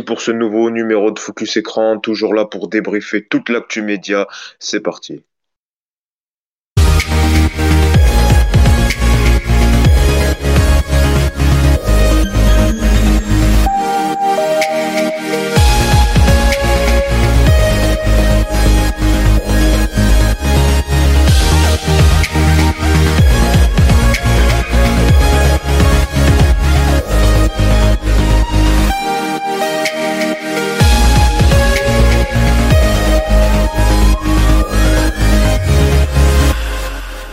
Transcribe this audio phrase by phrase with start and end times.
[0.00, 4.26] pour ce nouveau numéro de Focus Écran, toujours là pour débriefer toute l'actu média.
[4.58, 5.22] C'est parti.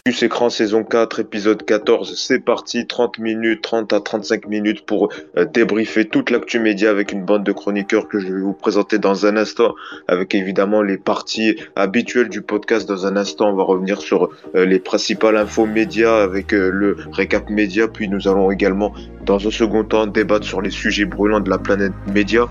[0.10, 2.88] Écran saison 4 épisode 14 c'est parti.
[2.88, 7.44] 30 minutes 30 à 35 minutes pour euh, débriefer toute l'actu média avec une bande
[7.44, 9.76] de chroniqueurs que je vais vous présenter dans un instant.
[10.08, 13.52] Avec évidemment les parties habituelles du podcast dans un instant.
[13.52, 17.88] On va revenir sur euh, les principales infos médias avec euh, le récap média.
[17.88, 18.94] Puis nous allons également
[19.26, 22.48] dans un second temps débattre sur les sujets brûlants de la planète média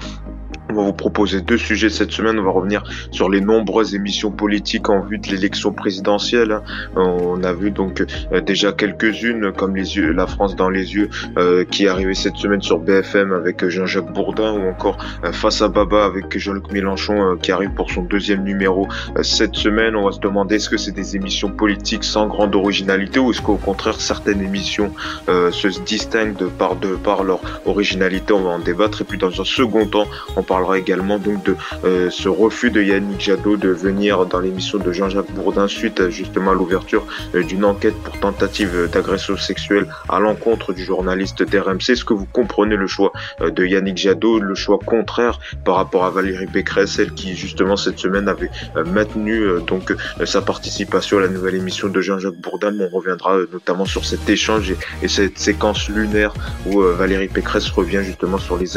[0.71, 2.39] on va vous proposer deux sujets cette semaine.
[2.39, 6.53] On va revenir sur les nombreuses émissions politiques en vue de l'élection présidentielle.
[6.53, 6.63] Hein.
[6.97, 11.09] On a vu donc euh, déjà quelques-unes, comme les yeux, La France dans les yeux,
[11.39, 14.99] euh, qui est arrivée cette semaine sur BFM avec euh, Jean-Jacques Bourdin, ou encore
[15.33, 18.89] Face à Baba avec Jean-Luc Mélenchon qui arrive pour son deuxième numéro
[19.23, 19.97] cette semaine.
[19.97, 23.41] On va se demander est-ce que c'est des émissions politiques sans grande originalité ou est-ce
[23.43, 24.93] qu'au contraire certaines émissions
[25.27, 28.33] se distinguent de par de par leur originalité?
[28.33, 31.45] On va en débattre et puis dans un second temps, on parle parlera également donc
[31.45, 36.11] de euh, ce refus de Yannick Jadot de venir dans l'émission de Jean-Jacques Bourdin suite
[36.11, 37.07] justement à l'ouverture
[37.37, 41.91] euh, d'une enquête pour tentative d'agression sexuelle à l'encontre du journaliste d'RMC.
[41.91, 46.05] Est-ce que vous comprenez le choix euh, de Yannick Jadot, le choix contraire par rapport
[46.05, 48.51] à Valérie Pécresse, celle qui justement cette semaine avait
[48.85, 52.75] maintenu donc sa participation à la nouvelle émission de Jean-Jacques Bourdin?
[52.81, 56.35] On reviendra notamment sur cet échange et, cette séquence lunaire
[56.67, 58.77] où Valérie Pécresse revient justement sur les,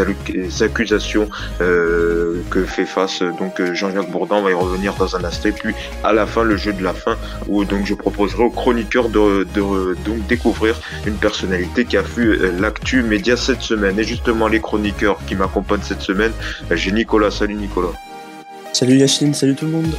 [0.61, 1.29] accusations
[1.71, 4.37] euh, que fait face donc euh, Jean-Jacques Bourdin.
[4.37, 5.49] On va y revenir dans un instant.
[5.51, 9.09] Puis à la fin, le jeu de la fin, où donc je proposerai aux chroniqueurs
[9.09, 13.97] de, donc découvrir une personnalité qui a vu euh, l'actu média cette semaine.
[13.99, 16.33] Et justement, les chroniqueurs qui m'accompagnent cette semaine,
[16.69, 17.31] j'ai Nicolas.
[17.31, 17.93] Salut Nicolas.
[18.73, 19.93] Salut Yacine, salut tout le monde.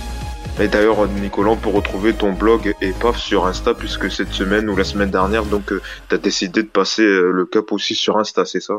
[0.61, 4.69] Et d'ailleurs, Nicolas, on peut retrouver ton blog et paf sur Insta, puisque cette semaine
[4.69, 5.73] ou la semaine dernière, donc,
[6.09, 8.75] tu as décidé de passer le cap aussi sur Insta, c'est ça?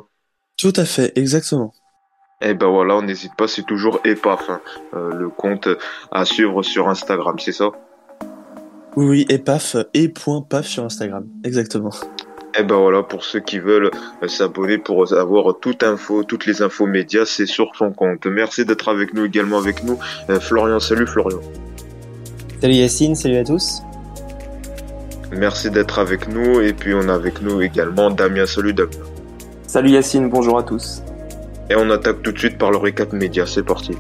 [0.58, 1.74] Tout à fait, exactement.
[2.44, 4.60] Et eh ben voilà, on n'hésite pas, c'est toujours EPAF, hein,
[4.96, 5.70] euh, le compte
[6.12, 7.72] à suivre sur Instagram, c'est ça?
[8.98, 11.92] Oui, oui, EPAF, et point paf sur Instagram, exactement.
[11.92, 16.46] Et eh ben voilà, pour ceux qui veulent euh, s'abonner pour avoir toute info, toutes
[16.46, 18.26] les infos médias, c'est sur son compte.
[18.26, 19.98] Merci d'être avec nous également avec nous.
[20.30, 21.40] Euh, Florian, salut Florian.
[22.60, 23.82] Salut Yacine, salut à tous.
[25.32, 28.92] Merci d'être avec nous et puis on a avec nous également Damien, salut Damien.
[29.66, 31.02] Salut Yacine, bonjour à tous.
[31.70, 33.98] Et on attaque tout de suite par le récap média, c'est parti.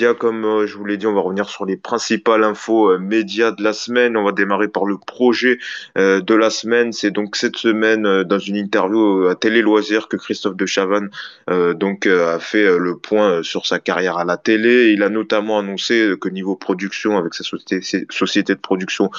[0.00, 2.98] Georgia comme euh, je vous l'ai dit, on va revenir sur les principales infos euh,
[2.98, 4.18] médias de la semaine.
[4.18, 5.58] On va démarrer par le projet
[5.96, 6.92] euh, de la semaine.
[6.92, 11.10] C'est donc cette semaine, dans une interview à Télé Loisirs, que Christophe de Chavannes
[11.48, 14.92] donc a fait le point sur sa carrière à la télé.
[14.92, 19.10] Il a notamment annoncé que niveau production, avec sa société, société de production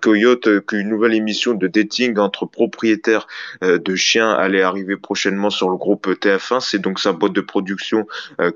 [0.00, 3.26] Coyote, qu'une nouvelle émission de dating entre propriétaires
[3.62, 6.60] de chiens allait arriver prochainement sur le groupe TF1.
[6.60, 8.06] C'est donc sa boîte de production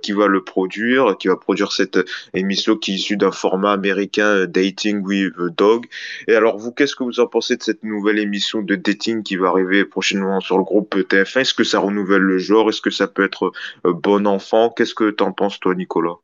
[0.00, 1.87] qui va le produire, qui va produire cette
[2.34, 5.86] émission qui est issue d'un format américain euh, Dating with Dog.
[6.26, 9.36] Et alors vous, qu'est-ce que vous en pensez de cette nouvelle émission de dating qui
[9.36, 12.68] va arriver prochainement sur le groupe TF1 Est-ce que ça renouvelle le genre?
[12.68, 13.52] Est-ce que ça peut être
[13.86, 14.70] euh, bon enfant?
[14.70, 16.16] Qu'est-ce que t'en penses toi, Nicolas?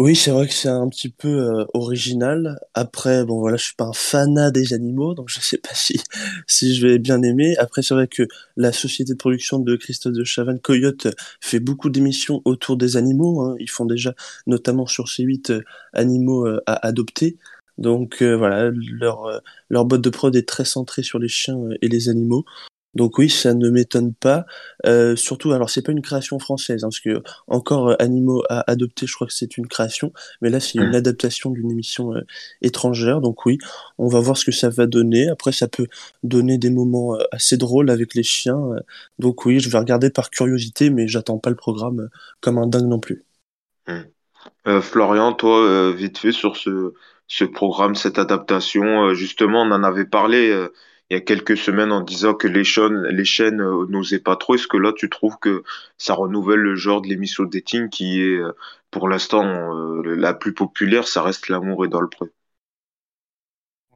[0.00, 2.58] Oui, c'est vrai que c'est un petit peu euh, original.
[2.72, 6.00] Après, bon voilà, je suis pas un fanat des animaux, donc je sais pas si
[6.46, 7.54] si je vais bien aimer.
[7.58, 8.26] Après, c'est vrai que
[8.56, 11.08] la société de production de Christophe de Chavannes, Coyote,
[11.42, 13.42] fait beaucoup d'émissions autour des animaux.
[13.42, 13.56] Hein.
[13.60, 14.14] Ils font déjà,
[14.46, 17.36] notamment sur ces huit euh, animaux euh, à adopter.
[17.76, 19.40] Donc voilà, leur
[19.70, 22.44] leur boîte de prod est très centrée sur les chiens et les animaux.
[22.94, 24.46] Donc oui, ça ne m'étonne pas.
[24.86, 28.68] Euh, surtout, alors c'est pas une création française, hein, parce que encore euh, Animaux à
[28.70, 30.94] adopter, je crois que c'est une création, mais là c'est une mmh.
[30.94, 32.20] adaptation d'une émission euh,
[32.62, 33.20] étrangère.
[33.20, 33.58] Donc oui,
[33.98, 35.28] on va voir ce que ça va donner.
[35.28, 35.86] Après, ça peut
[36.22, 38.60] donner des moments assez drôles avec les chiens.
[39.18, 42.08] donc oui, je vais regarder par curiosité, mais j'attends pas le programme
[42.40, 43.24] comme un dingue non plus.
[43.88, 44.00] Mmh.
[44.66, 46.94] Euh, Florian, toi, euh, vite fait sur ce,
[47.26, 50.72] ce programme, cette adaptation, euh, justement, on en avait parlé euh,
[51.10, 54.36] il y a quelques semaines en disant que les chaînes, les chaînes euh, n'osaient pas
[54.36, 54.54] trop.
[54.54, 55.62] Est-ce que là, tu trouves que
[55.98, 58.52] ça renouvelle le genre de l'émission de dating qui est, euh,
[58.90, 62.26] pour l'instant, euh, la plus populaire, ça reste L'amour est dans le pré.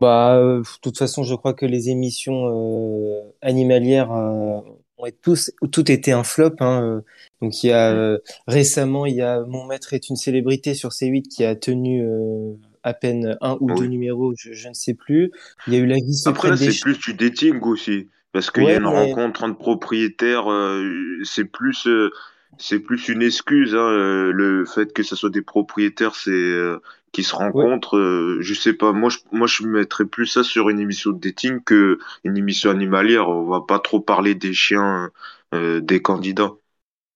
[0.01, 4.61] Bah, euh, de toute façon, je crois que les émissions euh, animalières euh,
[4.99, 6.57] ont tous, tout été un flop.
[6.61, 7.03] Hein.
[7.41, 8.05] Donc il y a Mm.
[8.15, 8.19] euh,
[8.49, 12.55] récemment, il y a Mon maître est une célébrité sur C8 qui a tenu euh,
[12.85, 15.33] à peine un ou deux numéros, je, je ne sais plus.
[15.67, 18.11] Il y a eu La vie Après, là, secrète des c'est plus du dating aussi,
[18.33, 22.11] parce qu'il y a Ouais, une mais rencontre entre propriétaires, euh, c'est plus, euh,
[22.59, 26.81] c'est plus une excuse, hein, euh, le fait que ce soit des propriétaires, c'est euh,
[27.13, 27.75] qui se ouais.
[27.75, 27.97] rencontrent.
[27.99, 31.19] euh, je sais pas, moi, je, moi, je mettrais plus ça sur une émission de
[31.21, 33.29] dating que une émission animalière.
[33.29, 35.11] On va pas trop parler des chiens,
[35.53, 36.53] des candidats.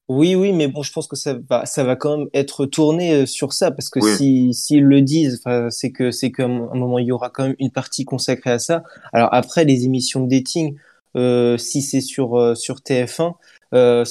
[0.08, 3.12] Oui, oui, mais bon, je pense que ça va, ça va quand même être tourné
[3.12, 6.49] euh, sur ça, parce que Oui, si, s'ils le disent, c'est que, c'est qu'à un
[6.49, 8.82] moment, il y aura quand même une partie consacrée à ça.
[9.12, 10.76] Alors après, les émissions de dating,
[11.16, 13.34] euh, si c'est sur, euh, sur TF1,
[13.75, 14.05] euh,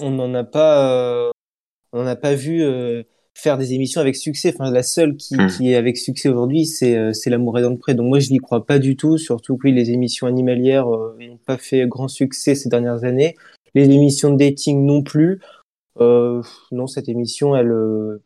[0.00, 1.30] on n'en a pas, euh,
[1.92, 4.52] on n'a pas vu euh, faire des émissions avec succès.
[4.52, 5.46] Enfin, la seule qui, Hmm.
[5.46, 7.94] qui est avec succès aujourd'hui, c'est, euh, c'est L'amour est dans le pré.
[7.94, 11.38] Donc moi, je n'y crois pas du tout, surtout que oui, les émissions animalières n'ont
[11.46, 13.36] pas fait grand succès ces dernières années.
[13.78, 15.40] Les émissions de dating non plus.
[16.00, 16.42] Euh,
[16.72, 18.22] non, cette émission, elle, euh,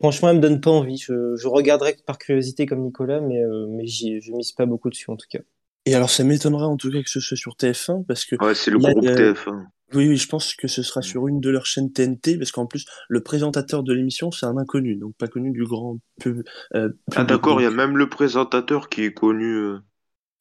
[0.00, 0.98] franchement, elle me donne pas envie.
[0.98, 4.90] Je, je regarderai par curiosité comme Nicolas, mais, euh, mais j'y, je mise pas beaucoup
[4.90, 5.40] dessus en tout cas.
[5.84, 8.54] Et alors, ça m'étonnerait en tout cas que ce soit sur TF1 parce que ouais,
[8.54, 9.66] c'est le là, groupe euh, TF1.
[9.94, 12.66] oui, oui, je pense que ce sera sur une de leurs chaînes TNT parce qu'en
[12.66, 16.90] plus, le présentateur de l'émission, c'est un inconnu, donc pas connu du grand pub- euh,
[17.10, 17.28] Ah, public.
[17.28, 19.44] d'accord, il y a même le présentateur qui est connu.
[19.54, 19.78] euh,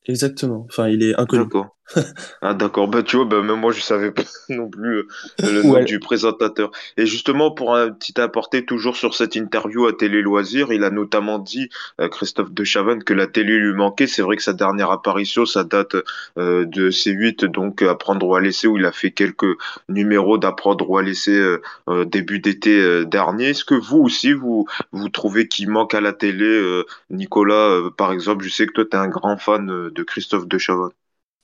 [0.05, 0.65] exactement.
[0.69, 1.43] Enfin, il est inconnu.
[1.43, 1.77] D'accord.
[2.41, 5.05] Ah d'accord, bah tu vois, bah, même moi je savais pas non plus euh,
[5.41, 6.71] le nom du présentateur.
[6.97, 10.89] Et justement, pour un petit aparté, toujours sur cette interview à Télé Loisirs, il a
[10.89, 11.69] notamment dit,
[11.99, 14.07] euh, Christophe de Chavannes, que la télé lui manquait.
[14.07, 15.95] C'est vrai que sa dernière apparition, ça date
[16.37, 19.57] euh, de C8, donc Apprendre ou à laisser, où il a fait quelques
[19.89, 23.49] numéros d'Apprendre ou à laisser euh, euh, début d'été euh, dernier.
[23.49, 27.89] Est-ce que vous aussi, vous, vous trouvez qu'il manque à la télé, euh, Nicolas, euh,
[27.91, 30.57] par exemple, je sais que toi, tu es un grand fan euh, de Christophe de
[30.57, 30.91] Chavannes.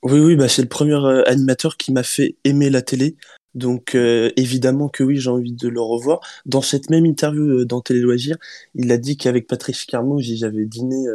[0.04, 3.16] Oui, oui, bah c'est le premier euh, animateur qui m'a fait aimer la télé.
[3.57, 6.21] Donc euh, évidemment que oui, j'ai envie de le revoir.
[6.45, 8.38] Dans cette même interview euh, dans Télé Loisirs,
[8.75, 11.07] il a dit qu'avec Patrice Carmouze, ils avaient dîné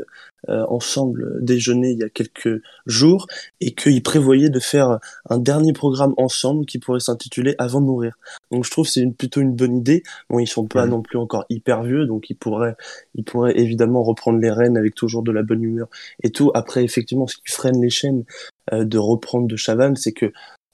[0.49, 3.29] euh, ensemble, déjeuner il y a quelques jours,
[3.61, 4.99] et qu'ils prévoyaient de faire
[5.31, 8.19] un dernier programme ensemble qui pourrait s'intituler Avant de mourir.
[8.51, 10.03] Donc je trouve que c'est une, plutôt une bonne idée.
[10.29, 10.91] Bon, ils sont pas Mhm.
[10.91, 12.75] non plus encore hyper vieux, donc ils pourraient,
[13.15, 15.87] ils pourraient évidemment reprendre les rênes avec toujours de la bonne humeur
[16.25, 16.51] et tout.
[16.55, 18.25] Après, effectivement, ce qui freine les chaînes
[18.73, 20.33] euh, de reprendre de Chavannes, c'est que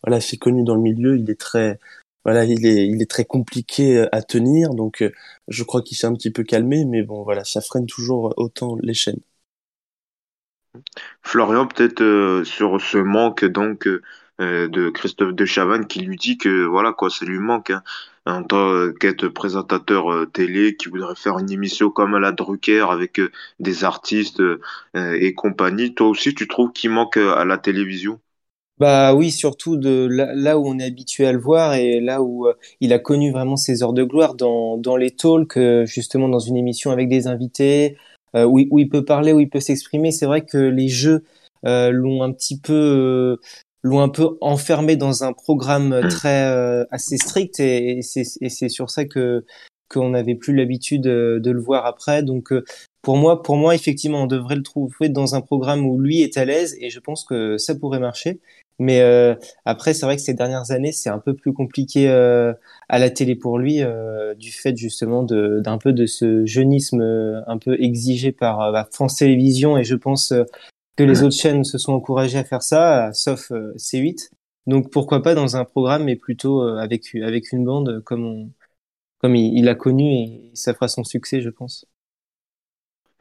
[0.09, 1.79] voilà, c'est connu dans le milieu, il est très
[2.25, 5.13] voilà, il est très compliqué euh, à tenir, donc euh,
[5.49, 8.77] je crois qu'il s'est un petit peu calmé, mais bon voilà, ça freine toujours autant
[8.83, 9.21] les chaînes.
[11.23, 13.89] Florian, peut-être euh, sur ce manque donc
[14.39, 17.83] de Christophe de Chavannes qui lui dit que voilà quoi, ça lui manque hein,
[18.25, 23.21] en tant qu'être présentateur télé qui voudrait faire une émission comme la Drucker avec
[23.59, 24.43] des artistes
[24.95, 25.95] et compagnie.
[25.95, 28.21] Toi aussi, tu trouves qu'il manque à la télévision?
[28.79, 32.23] Bah oui, surtout de là, là où on est habitué à le voir et là
[32.23, 35.85] où euh, il a connu vraiment ses heures de gloire dans, dans les talks, euh,
[35.85, 37.97] justement dans une émission avec des invités,
[38.37, 40.13] euh, où, il- où il peut parler, où il peut s'exprimer.
[40.13, 41.25] C'est vrai que les jeux
[41.67, 43.39] euh, l'ont un petit peu
[43.83, 46.09] l'ont un peu enfermé dans un programme Hmm.
[46.09, 49.45] très euh, assez strict et, et c'est sur ça que
[49.89, 52.23] qu'on n'avait plus l'habitude de le voir après.
[52.23, 52.65] Donc euh,
[53.03, 56.37] pour moi, pour moi effectivement, on devrait le trouver dans un programme où lui est
[56.37, 58.41] à l'aise et je pense que ça pourrait marcher.
[58.81, 62.53] Mais euh, après, c'est vrai que ces dernières années, c'est un peu plus compliqué euh,
[62.89, 67.41] à la télé pour lui, euh, du fait justement d'un peu de ce jeunisme euh,
[67.49, 70.45] un peu exigé par euh, bah, France Télévisions et je pense euh,
[70.97, 74.31] que les autres chaînes se sont encouragées à faire ça, sauf euh, C8.
[74.67, 78.51] Donc pourquoi pas dans un programme, mais plutôt euh, avec avec une bande comme on,
[79.19, 81.87] comme il, il a connu et ça fera son succès, je pense.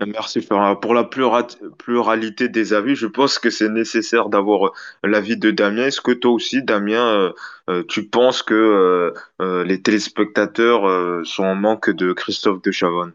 [0.05, 0.75] Merci Florian.
[0.75, 1.47] Pour la plura-
[1.79, 4.71] pluralité des avis, je pense que c'est nécessaire d'avoir euh,
[5.03, 5.87] l'avis de Damien.
[5.87, 7.33] Est-ce que toi aussi, Damien, euh,
[7.69, 12.71] euh, tu penses que euh, euh, les téléspectateurs euh, sont en manque de Christophe de
[12.71, 13.13] Chavannes?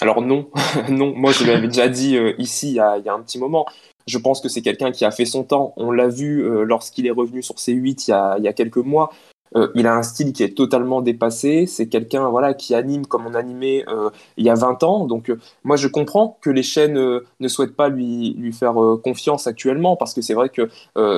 [0.00, 0.50] Alors non,
[0.88, 3.66] non, moi je l'avais déjà dit euh, ici il y, a, un petit moment.
[4.06, 5.72] Je pense que c'est quelqu'un qui a fait son temps.
[5.76, 8.52] On l'a vu euh, lorsqu'il est revenu sur C8 il y a, il y a
[8.52, 9.10] quelques mois.
[9.56, 11.66] Euh, il a un style qui est totalement dépassé.
[11.66, 15.06] C'est quelqu'un voilà qui anime comme on animait euh, il y a 20 ans.
[15.06, 19.46] Donc euh, moi je comprends que les chaînes ne souhaitent pas lui lui faire confiance
[19.46, 20.68] actuellement parce que c'est vrai que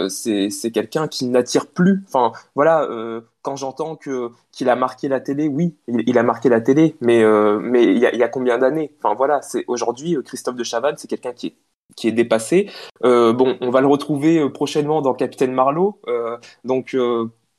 [0.08, 2.02] c'est quelqu'un qui n'attire plus.
[2.06, 2.88] Enfin voilà
[3.42, 7.24] quand j'entends que qu'il a marqué la télé, oui, il, a marqué la télé, mais
[7.60, 8.92] mais il y a, y a combien d'années?
[9.02, 11.56] Enfin voilà, c'est aujourd'hui Christophe de Chavannes, c'est quelqu'un qui est
[11.96, 12.70] qui est dépassé.
[13.02, 15.98] bon, on va le retrouver prochainement dans Capitaine Marlowe.
[16.64, 16.94] donc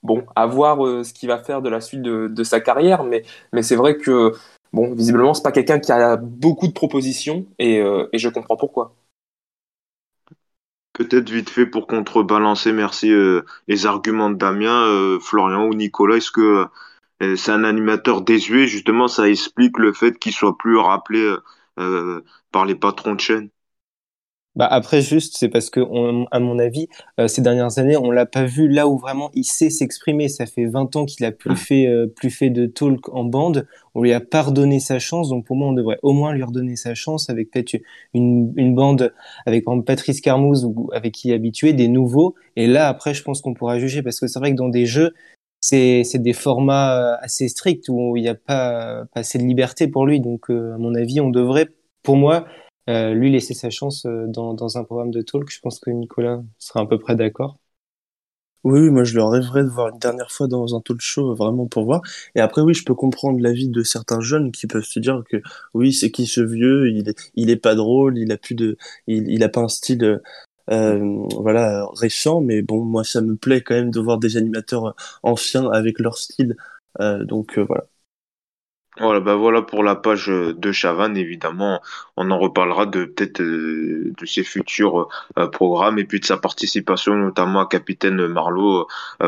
[0.04, 3.24] bon, à voir euh, ce qu'il va faire de la suite de, sa carrière, mais,
[3.62, 4.34] c'est vrai que,
[4.74, 8.96] bon, visiblement, c'est pas quelqu'un qui a beaucoup de propositions et, euh, je comprends pourquoi.
[10.94, 16.32] Peut-être vite fait pour contrebalancer, merci, euh, les arguments de Damien, Florian ou Nicolas, est-ce
[16.32, 16.68] que
[17.36, 21.36] c'est un animateur désuet Justement, ça explique le fait qu'il soit plus rappelé
[22.52, 23.50] par les patrons de chaîne?
[24.56, 25.80] Bah après juste c'est parce que
[26.32, 26.90] à mon avis
[27.20, 30.28] euh, ces dernières années on l'a pas vu là où vraiment il sait s'exprimer.
[30.28, 33.66] Ça fait 20 ans qu'il a plus fait euh, plus fait de talk en bande.
[33.96, 35.30] On lui a pardonné sa chance.
[35.30, 37.78] Donc pour moi on devrait au moins lui redonner sa chance avec peut-être
[38.14, 39.14] une, une bande
[39.46, 42.36] avec par exemple Patrice Carmouze ou avec qui il est habitué des nouveaux.
[42.58, 44.86] Et là après je pense qu'on pourra juger parce que c'est vrai que dans des
[44.86, 45.14] jeux
[45.62, 49.44] c'est c'est des formats euh, assez stricts où il n'y a pas, pas assez de
[49.44, 50.20] liberté pour lui.
[50.20, 51.70] Donc à mon avis on devrait
[52.04, 52.46] pour moi
[52.90, 55.50] euh, lui laisser sa chance euh, dans, dans, un programme de talk.
[55.50, 57.58] Je pense que Nicolas sera à peu près d'accord.
[58.64, 61.66] Oui, moi je le rêverais de voir une dernière fois dans un talk show vraiment
[61.66, 62.02] pour voir.
[62.36, 65.38] Et après oui, je peux comprendre l'avis de certains jeunes qui peuvent se dire que
[65.74, 68.78] oui, c'est qui ce vieux, il est, il est pas drôle, il a plus de,
[69.08, 70.22] il, il a pas un style
[70.70, 72.42] euh, voilà récent.
[72.42, 76.18] Mais bon, moi ça me plaît quand même de voir des animateurs anciens avec leur
[76.18, 76.56] style.
[77.00, 77.86] Euh, donc euh, voilà.
[79.00, 81.82] Voilà, bah voilà pour la page euh, de Chavannes, évidemment,
[82.18, 85.08] on en reparlera de peut-être euh, de ses futurs
[85.40, 88.88] euh, programmes et puis de sa participation notamment à Capitaine Marlowe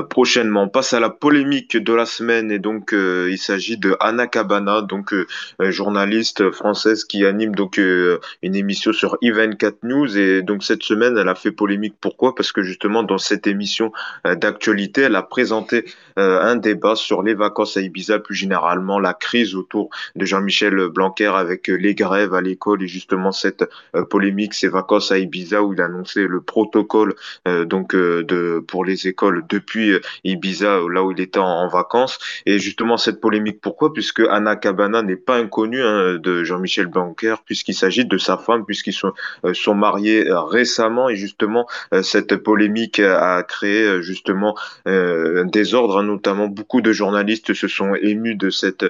[0.10, 0.64] prochainement.
[0.64, 4.82] On passe à la polémique de la semaine et donc il s'agit de Anna Cabana,
[4.82, 5.14] donc
[5.60, 11.30] journaliste française qui anime donc une émission sur E24 News et donc cette semaine elle
[11.30, 11.96] a fait polémique.
[12.02, 12.36] Pourquoi?
[12.36, 13.92] Parce que justement dans cette émission
[14.26, 15.86] d'actualité, elle a présenté
[16.18, 21.32] un débat sur les vacances à Ibiza, plus généralement la crise autour de Jean-Michel Blanquer
[21.36, 23.64] avec euh, les grèves à l'école et justement cette
[23.96, 27.16] euh, polémique, ces vacances à Ibiza où il a annoncé le protocole
[27.48, 29.94] euh, donc de pour les écoles depuis
[30.24, 32.20] Ibiza là où il était en, vacances.
[32.46, 33.94] Et justement cette polémique pourquoi?
[33.94, 38.66] Puisque Anna Cabana n'est pas inconnue hein, de Jean-Michel Blanquer puisqu'il s'agit de sa femme
[38.66, 39.14] puisqu'ils sont
[39.54, 41.10] sont mariés récemment.
[41.10, 41.68] Et justement
[42.02, 44.56] cette polémique a créé justement
[44.86, 48.86] un désordre hein, notamment beaucoup de journalistes se sont émus de cette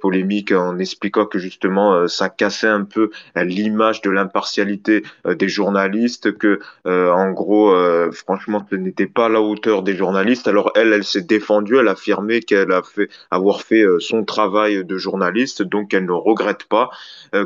[0.00, 5.34] polémique en expliquant que justement euh, ça cassait un peu euh, l'image de l'impartialité euh,
[5.34, 7.74] des journalistes, que en gros,
[8.12, 10.48] franchement, ce n'était pas la hauteur des journalistes.
[10.48, 14.84] Alors elle, elle s'est défendue, elle a affirmé qu'elle a fait avoir fait son travail
[14.84, 16.90] de journaliste, donc elle ne regrette pas.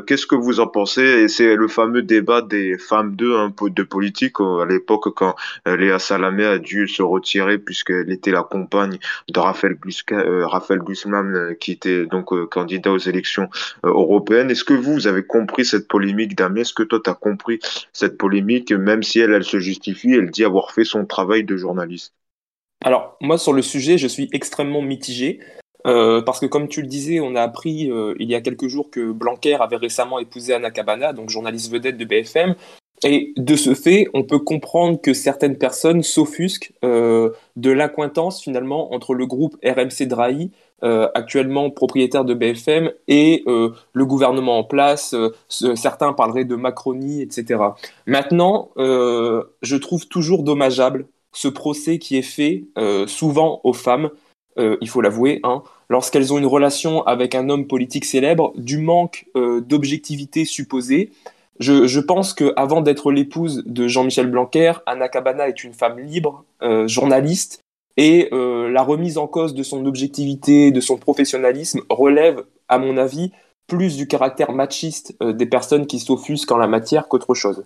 [0.07, 1.27] Qu'est-ce que vous en pensez?
[1.27, 3.15] C'est le fameux débat des femmes
[3.55, 5.35] peu de politique à l'époque quand
[5.65, 8.97] Léa Salamé a dû se retirer puisqu'elle était la compagne
[9.29, 9.77] de Raphaël,
[10.09, 13.49] Raphaël Guzman qui était donc euh, candidat aux élections
[13.85, 14.51] euh, européennes.
[14.51, 16.61] Est-ce que vous, vous avez compris cette polémique, Damien?
[16.61, 17.59] Est-ce que toi, tu as compris
[17.91, 21.57] cette polémique, même si elle, elle se justifie, elle dit avoir fait son travail de
[21.57, 22.13] journaliste?
[22.83, 25.39] Alors, moi, sur le sujet, je suis extrêmement mitigé.
[25.85, 28.89] Euh, parce que comme tu le disais, on a appris il y a quelques jours
[28.89, 32.55] que Blanquer avait récemment épousé Anna Cabana, donc journaliste vedette de BFM.
[33.03, 39.13] Et de ce fait, on peut comprendre que certaines personnes s'offusquent de l'accointance finalement entre
[39.13, 40.51] le groupe RMC Drahi
[40.83, 45.13] euh, actuellement propriétaire de BFM et euh, le gouvernement en place.
[45.13, 47.61] Euh, certains parleraient de Macronie, etc.
[48.05, 52.65] Maintenant, je trouve toujours dommageable ce procès qui est fait
[53.07, 54.09] souvent aux femmes,
[54.57, 59.25] il faut l'avouer, hein, lorsqu'elles ont une relation avec un homme politique célèbre, du manque
[59.35, 61.11] d'objectivité supposée.
[61.59, 66.43] Je, je, pense qu'avant d'être l'épouse de Jean-Michel Blanquer, Anna Cabana est une femme libre,
[66.87, 67.63] journaliste,
[67.97, 72.97] et euh, la remise en cause de son objectivité, de son professionnalisme relève, à mon
[72.97, 73.31] avis,
[73.67, 77.65] plus du caractère machiste euh, des personnes qui s'offusquent en la matière qu'autre chose.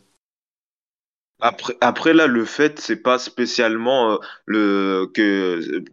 [1.39, 5.83] Après, après là, le fait, c'est pas spécialement euh, le que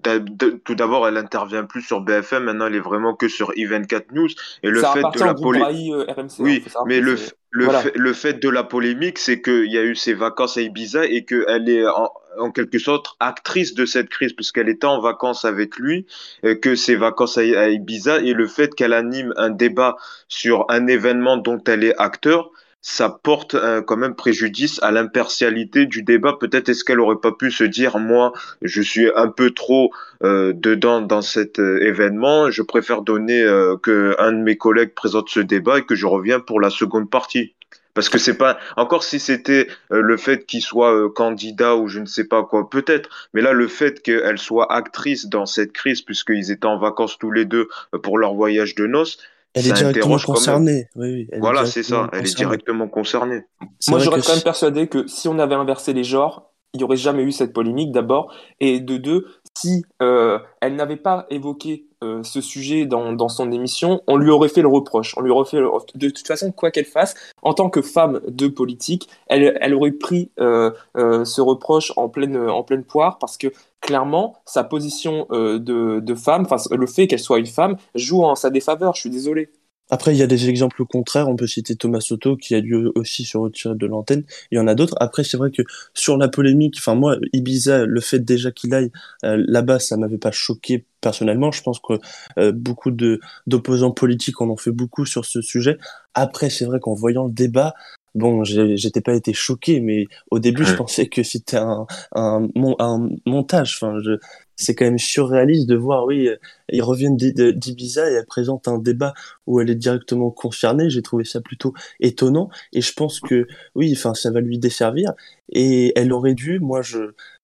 [0.64, 2.44] tout d'abord, elle intervient plus sur BFM.
[2.44, 4.30] Maintenant, elle est vraiment que sur E24 News.
[4.62, 5.92] Et le fait de la polémique,
[6.38, 7.16] oui, mais le
[7.54, 10.60] le, fait, le fait de la polémique, c'est qu'il y a eu ses vacances à
[10.60, 15.00] Ibiza et qu'elle est en, en quelque sorte actrice de cette crise puisqu'elle était en
[15.00, 16.06] vacances avec lui,
[16.44, 19.96] euh, que ses vacances à Ibiza et le fait qu'elle anime un débat
[20.26, 22.50] sur un événement dont elle est acteur,
[22.86, 26.36] ça porte euh, quand même préjudice à l'impartialité du débat.
[26.38, 29.90] Peut-être est-ce qu'elle aurait pas pu se dire, moi, je suis un peu trop
[30.22, 33.42] euh, dedans dans cet euh, événement, je préfère donner
[33.82, 37.08] que un de mes collègues présente ce débat et que je reviens pour la seconde
[37.08, 37.54] partie.
[37.94, 42.06] Parce que c'est pas encore si c'était le fait qu'il soit candidat ou je ne
[42.06, 43.08] sais pas quoi, peut-être.
[43.32, 47.30] Mais là, le fait qu'elle soit actrice dans cette crise, puisqu'ils étaient en vacances tous
[47.30, 47.68] les deux
[48.02, 49.18] pour leur voyage de noces,
[49.54, 50.88] elle est directement concernée.
[50.96, 52.10] Oui, oui, voilà, c'est ça.
[52.12, 53.42] Elle est directement concernée.
[53.88, 56.96] Moi, j'aurais quand même persuadé que si on avait inversé les genres, il n'y aurait
[56.96, 58.34] jamais eu cette polémique d'abord.
[58.58, 63.52] Et de deux, si euh, elle n'avait pas évoqué euh, ce sujet dans, dans, son
[63.52, 65.14] émission, on lui aurait fait le reproche.
[65.16, 68.48] On lui aurait fait de toute façon quoi qu'elle fasse, en tant que femme de
[68.48, 73.48] politique, elle, elle aurait pris euh, ce reproche en pleine en pleine poire parce que
[73.80, 75.58] clairement sa position de,
[76.00, 78.94] de femme, le fait qu'elle soit une femme, joue en sa défaveur.
[78.94, 79.50] Je suis désolé.
[79.90, 81.28] Après, il y a des exemples contraires.
[81.28, 84.24] On peut citer Thomas Soto qui a dû aussi se retirer de l'antenne.
[84.50, 84.96] Il y en a d'autres.
[85.00, 85.62] Après, c'est vrai que
[85.92, 88.90] sur la polémique, enfin moi, Ibiza, le fait déjà qu'il aille
[89.24, 91.52] euh, là-bas, ça m'avait pas choqué personnellement.
[91.52, 91.94] Je pense que
[92.38, 95.78] euh, beaucoup de d'opposants politiques en ont fait beaucoup sur ce sujet.
[96.14, 97.74] Après, c'est vrai qu'en voyant le débat,
[98.14, 102.48] bon, j'étais pas été choqué, mais au début, je pensais que c'était un, un,
[102.78, 103.76] un, montage.
[103.76, 104.18] Enfin, je,
[104.56, 106.28] c'est quand même surréaliste de voir, oui,
[106.70, 109.14] ils reviennent d'Ibiza et elle présente un débat
[109.46, 110.90] où elle est directement concernée.
[110.90, 115.12] J'ai trouvé ça plutôt étonnant et je pense que, oui, enfin, ça va lui desservir
[115.52, 116.98] et elle aurait dû, moi, je,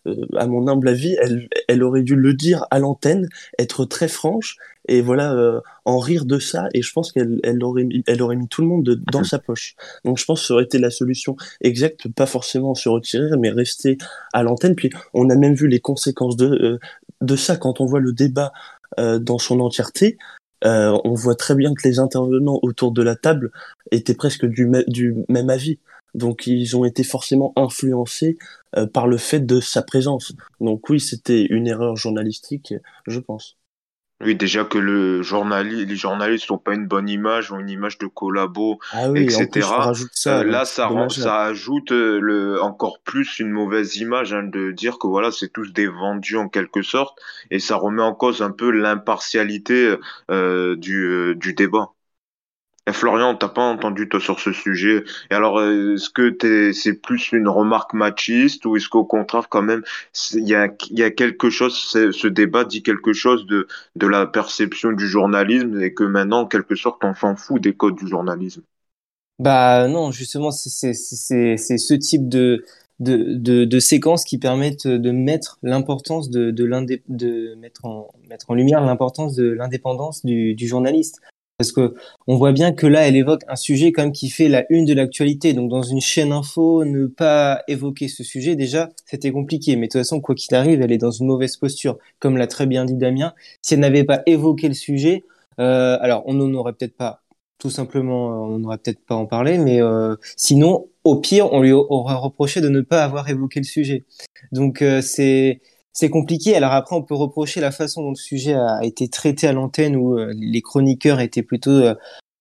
[0.06, 4.08] euh, à mon humble avis, elle, elle aurait dû le dire à l'antenne, être très
[4.08, 4.56] franche
[4.90, 6.68] et voilà, euh, en rire de ça.
[6.74, 9.38] Et je pense qu'elle elle aurait, mis, elle aurait mis tout le monde dans sa
[9.38, 9.74] poche.
[10.04, 13.50] Donc je pense que ça aurait été la solution exacte, pas forcément se retirer, mais
[13.50, 13.96] rester
[14.32, 14.74] à l'antenne.
[14.74, 16.78] Puis on a même vu les conséquences de, euh,
[17.20, 18.52] de ça quand on voit le débat
[18.98, 20.18] dans son entièreté.
[20.64, 23.52] on voit très bien que les intervenants autour de la table
[23.92, 25.78] étaient presque du, du même avis.
[26.14, 28.38] Donc ils ont été forcément influencés
[28.76, 30.32] euh, par le fait de sa présence.
[30.60, 32.74] Donc oui, c'était une erreur journalistique,
[33.06, 33.56] je pense.
[34.22, 37.98] Oui, déjà que le journaliste, les journalistes n'ont pas une bonne image, ont une image
[37.98, 39.66] de collabo, ah etc.
[40.12, 44.72] ça, euh, là, ça, ça ajoute euh, le, encore plus une mauvaise image hein, de
[44.72, 47.18] dire que voilà, c'est tous des vendus en quelque sorte,
[47.50, 49.94] et ça remet en cause un peu l'impartialité
[50.28, 51.92] du, du débat.
[52.86, 55.04] Et Florian, t'as pas entendu toi sur ce sujet.
[55.30, 56.36] Et alors, est-ce que
[56.72, 59.82] c'est plus une remarque machiste ou est-ce qu'au contraire, quand même,
[60.32, 64.26] il y a, y a quelque chose, ce débat dit quelque chose de, de la
[64.26, 68.08] perception du journalisme et que maintenant, en quelque sorte, on s'en fout des codes du
[68.08, 68.62] journalisme?
[69.38, 72.64] Bah non, justement, c'est ce type de,
[72.98, 76.66] de, de, de, séquences qui permettent de mettre l'importance de, de,
[77.08, 81.20] de mettre, en, mettre en lumière l'importance de l'indépendance du, du journaliste
[81.60, 81.94] parce que
[82.26, 84.94] on voit bien que là, elle évoque un sujet comme qui fait la une de
[84.94, 85.52] l'actualité.
[85.52, 89.76] Donc, dans une chaîne info, ne pas évoquer ce sujet, déjà, c'était compliqué.
[89.76, 92.46] Mais de toute façon, quoi qu'il arrive, elle est dans une mauvaise posture, comme l'a
[92.46, 93.34] très bien dit Damien.
[93.60, 95.24] Si elle n'avait pas évoqué le sujet,
[95.58, 97.20] euh, alors on n'en aurait peut-être pas,
[97.58, 101.72] tout simplement, on n'aurait peut-être pas en parlé, mais euh, sinon, au pire, on lui
[101.72, 104.04] aurait reproché de ne pas avoir évoqué le sujet.
[104.50, 105.60] Donc, euh, c'est
[105.92, 106.56] c'est compliqué.
[106.56, 109.96] Alors après, on peut reprocher la façon dont le sujet a été traité à l'antenne,
[109.96, 111.94] où euh, les chroniqueurs étaient plutôt euh,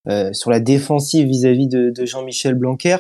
[0.08, 2.98] euh, sur la défensive vis-à-vis de, Jean-Michel Blanquer.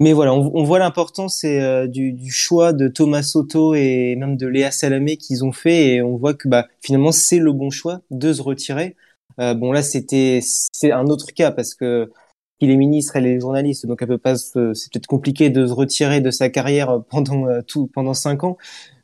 [0.00, 4.72] Mais voilà, on, voit l'importance du, du, choix de Thomas Soto et même de Léa
[4.72, 8.32] Salamé qu'ils ont fait, et on voit que bah, finalement c'est le bon choix de
[8.32, 8.96] se retirer.
[9.38, 12.10] bon là, c'était c'est un autre cas parce que
[12.58, 14.34] il est ministre, elle est journaliste, donc elle peut pas.
[14.36, 18.56] C'est peut-être compliqué de se retirer de sa carrière pendant tout pendant cinq ans.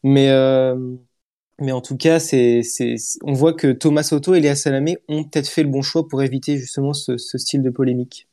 [0.02, 0.76] Mais euh,
[1.60, 2.62] mais en tout cas, c'est
[3.22, 6.22] on voit que Thomas Soto et Léa Salamé ont peut-être fait le bon choix pour
[6.22, 8.28] éviter justement ce, style de polémique.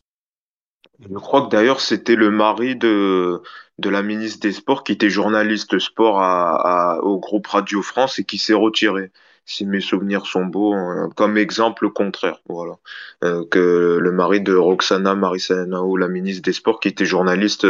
[0.99, 3.41] Je crois que d'ailleurs c'était le mari de
[3.79, 8.23] de la ministre des Sports qui était journaliste sport à, au groupe Radio France et
[8.23, 9.11] qui s'est retiré
[9.45, 10.75] si mes souvenirs sont beaux,
[11.15, 12.77] comme exemple contraire, voilà,
[13.23, 17.67] euh, que le mari de Roxana Marissanao, la ministre des Sports, qui était journaliste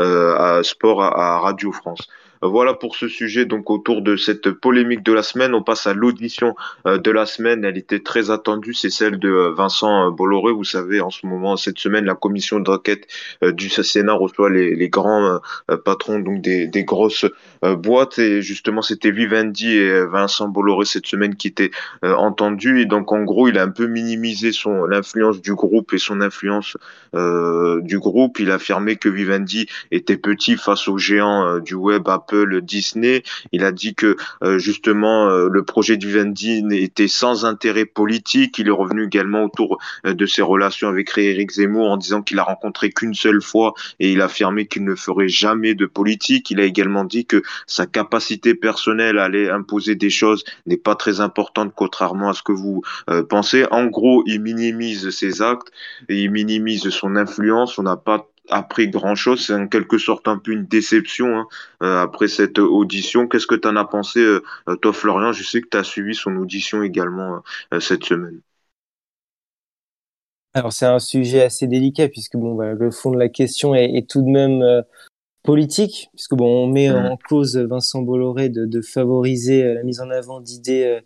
[0.00, 2.08] euh, à sport à Radio France.
[2.42, 5.54] Voilà pour ce sujet, donc autour de cette polémique de la semaine.
[5.54, 6.56] On passe à l'audition
[6.88, 7.64] euh, de la semaine.
[7.64, 10.52] Elle était très attendue, c'est celle de euh, Vincent euh, Bolloré.
[10.52, 13.06] Vous savez, en ce moment, cette semaine, la commission d'enquête
[13.42, 15.38] du Sénat reçoit les, grands
[15.84, 17.26] patrons donc des, des grosses
[17.62, 18.18] boîtes.
[18.18, 21.70] Et justement, c'était Vivendi et Vincent Bolloré cette semaine qui étaient
[22.02, 22.80] entendus.
[22.80, 26.20] Et donc, en gros, il a un peu minimisé son l'influence du groupe et son
[26.20, 26.76] influence
[27.14, 28.40] du groupe.
[28.40, 33.22] Il a affirmé que Vivendi était petit face aux géants du web, Apple Apple, Disney.
[33.52, 34.16] Il a dit que
[34.56, 38.58] justement le projet du Vivendi était sans intérêt politique.
[38.58, 42.44] Il est revenu également autour de ses relations avec Eric Zemmour en disant qu'il a
[42.44, 46.50] rencontré qu'une seule fois et il a affirmé qu'il ne ferait jamais de politique.
[46.50, 50.94] Il a également dit que sa capacité personnelle à aller imposer des choses n'est pas
[50.94, 52.82] très importante contrairement à ce que vous
[53.28, 53.66] pensez.
[53.70, 55.70] En gros, il minimise ses actes
[56.08, 57.78] et il minimise son influence.
[57.78, 59.46] On n'a pas appris grand chose.
[59.46, 61.48] C'est en quelque sorte un peu une déception hein,
[61.82, 63.28] euh, après cette audition.
[63.28, 64.42] Qu'est-ce que tu en as pensé, euh,
[64.80, 65.32] toi, Florian?
[65.32, 68.40] Je sais que tu as suivi son audition également euh, cette semaine.
[70.54, 74.06] Alors, c'est un sujet assez délicat puisque bon, bah, le fond de la question est,
[74.08, 74.84] tout de même
[75.42, 76.96] politique, puisque bon, on met mmh.
[76.96, 81.00] en cause Vincent Bolloré de, de favoriser la mise en avant d'idées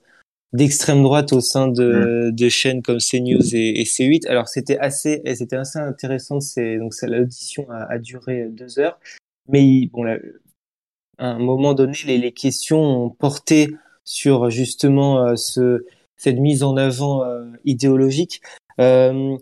[0.53, 4.27] d'extrême droite au sein de, de chaînes comme CNews et, et C8.
[4.29, 6.41] Alors c'était assez, c'était assez intéressant.
[6.41, 8.99] C'est donc l'audition a, a, duré deux heures,
[9.49, 10.19] mais bon, là,
[11.19, 13.69] à un moment donné, les, les, questions ont porté
[14.05, 15.85] sur justement euh, ce,
[16.17, 18.41] cette mise en avant euh, idéologique.
[18.81, 19.37] Euh,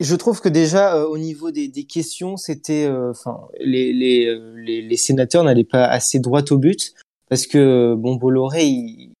[0.00, 4.82] je trouve que déjà euh, au niveau des, des questions, c'était, enfin, les, les, les,
[4.82, 6.94] les, sénateurs n'allaient pas assez droit au but
[7.28, 9.12] parce que bon, Bolloré, il,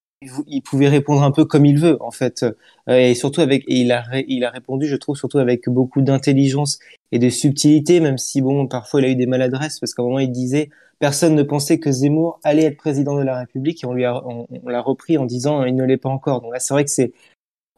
[0.46, 2.44] il pouvait répondre un peu comme il veut en fait.
[2.88, 6.78] Euh, et surtout avec il a il a répondu je trouve surtout avec beaucoup d'intelligence
[7.12, 10.06] et de subtilité même si bon parfois il a eu des maladresses parce qu'à un
[10.06, 13.86] moment il disait personne ne pensait que Zemmour allait être président de la République et
[13.86, 16.40] on lui a on, l'a repris en disant il ne l'est pas encore.
[16.42, 17.12] Donc là c'est vrai que c'est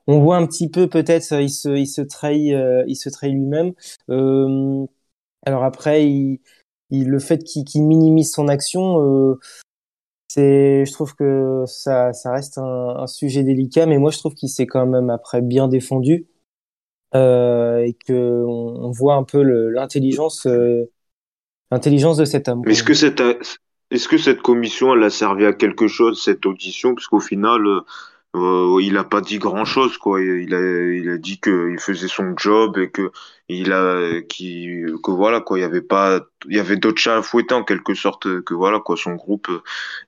[0.06, 3.34] on voit un petit peu peut-être il se il se trahit euh, il se trahit
[3.34, 3.72] lui-même.
[4.10, 4.86] Euh,
[5.46, 6.40] alors après il,
[6.90, 9.40] le fait qu'il minimise son action euh,
[10.34, 14.34] c'est, je trouve que ça, ça reste un, un, sujet délicat, mais moi je trouve
[14.34, 16.26] qu'il s'est quand même après bien défendu
[17.14, 20.90] euh, et que on, voit un peu l'intelligence, euh,
[21.70, 22.62] l'intelligence de cet homme.
[22.66, 23.22] Est-ce que cette,
[23.92, 27.62] est-ce que cette commission elle a servi à quelque chose cette audition, parce qu'au final
[28.34, 30.20] euh, il a pas dit grand chose quoi.
[30.20, 33.12] Il a, il a dit qu'il faisait son job et que
[33.48, 35.58] il a, qui, que voilà quoi.
[35.58, 38.54] Il y avait pas, il y avait d'autres chats à fouetter en quelque sorte que
[38.54, 38.96] voilà quoi.
[38.96, 39.48] Son groupe,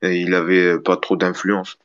[0.01, 1.77] il avait pas trop d'influence.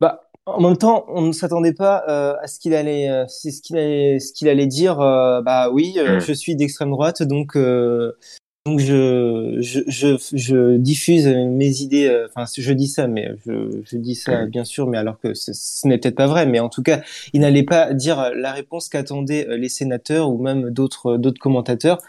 [0.00, 3.50] Bah, en même temps, on ne s'attendait pas euh, à ce qu'il allait, euh, c'est
[3.50, 5.00] ce qu'il allait, ce qu'il allait dire.
[5.00, 6.18] Euh, bah oui, hmm.
[6.18, 7.56] je suis d'extrême droite, donc
[8.66, 13.80] donc je, je, je, je, diffuse mes idées, euh, enfin je dis ça, mais je,
[13.84, 16.68] je dis ça bien sûr, mais alors que ce, n'est peut-être pas vrai, mais en
[16.68, 17.00] tout cas,
[17.32, 22.00] il n'allait pas dire la réponse qu'attendaient euh, les sénateurs ou même d'autres d'autres commentateurs.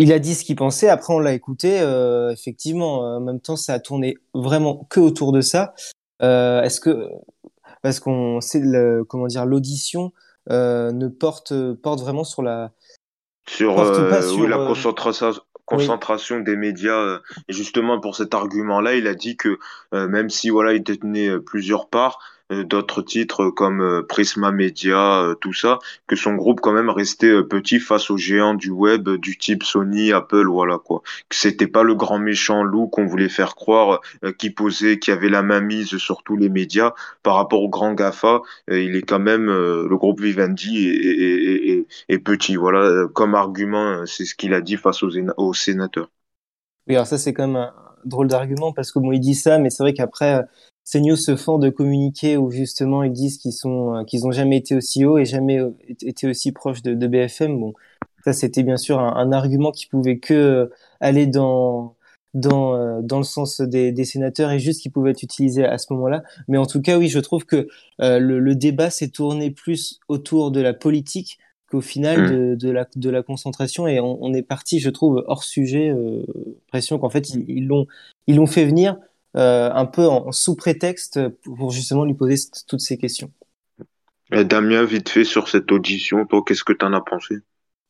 [0.00, 3.56] Il a dit ce qu'il pensait, après on l'a écouté, euh, effectivement, en même temps
[3.56, 5.74] ça a tourné vraiment que autour de ça.
[6.22, 7.08] Euh, Est-ce que
[7.82, 10.12] parce qu'on sait le, comment dire l'audition
[10.50, 12.70] euh, ne porte porte vraiment sur la
[13.48, 15.32] sur, pas sur oui, la concentration
[15.68, 16.98] concentration des médias.
[16.98, 19.58] Euh, et justement, pour cet argument-là, il a dit que
[19.94, 22.18] euh, même si voilà, il détenait euh, plusieurs parts,
[22.50, 27.42] d'autres titres comme euh, Prisma Media, euh, tout ça, que son groupe quand même restait
[27.42, 31.02] petit face aux géants du web du type Sony, Apple, voilà quoi.
[31.28, 34.00] Que c'était pas le grand méchant loup qu'on voulait faire croire,
[34.38, 37.94] qui posait, qui avait la main mise sur tous les médias par rapport au grand
[37.94, 38.40] Gafa.
[38.68, 40.88] il est quand même le groupe Vivendi
[42.08, 43.06] est, petit, voilà.
[43.14, 46.10] Comme argument, c'est ce qu'il a dit face aux, aux sénateurs.
[46.86, 47.72] Oui, alors ça c'est quand même un
[48.04, 50.44] drôle d'argument parce que bon il dit ça, mais c'est vrai qu'après
[50.90, 54.56] CNews se font de communiquer où justement ils disent qu'ils sont euh, qu'ils ont jamais
[54.56, 55.70] été aussi haut et jamais euh,
[56.00, 57.58] été aussi proches de, de BFM.
[57.58, 57.74] Bon,
[58.24, 60.66] ça c'était bien sûr un, un, argument qui pouvait que euh,
[61.00, 61.94] aller dans
[62.34, 65.92] dans dans le sens des, des sénateurs et juste qui pouvait être utilisé à ce
[65.92, 66.22] moment-là.
[66.46, 67.68] Mais en tout cas, oui, je trouve que
[68.00, 71.38] euh, le, le, débat s'est tourné plus autour de la politique
[71.70, 72.30] qu'au final mmh.
[72.30, 75.88] de, de, la, de la concentration et on, on est parti, je trouve, hors sujet.
[75.90, 76.22] Euh,
[76.68, 77.86] pression qu'en fait ils l'ont
[78.26, 78.98] ils l'ont fait venir
[79.36, 82.36] euh, un peu en, sous prétexte pour justement lui poser
[82.66, 83.30] toutes ces questions.
[84.32, 87.36] Et Damien, vite fait sur cette audition, toi, qu'est-ce que tu en as pensé?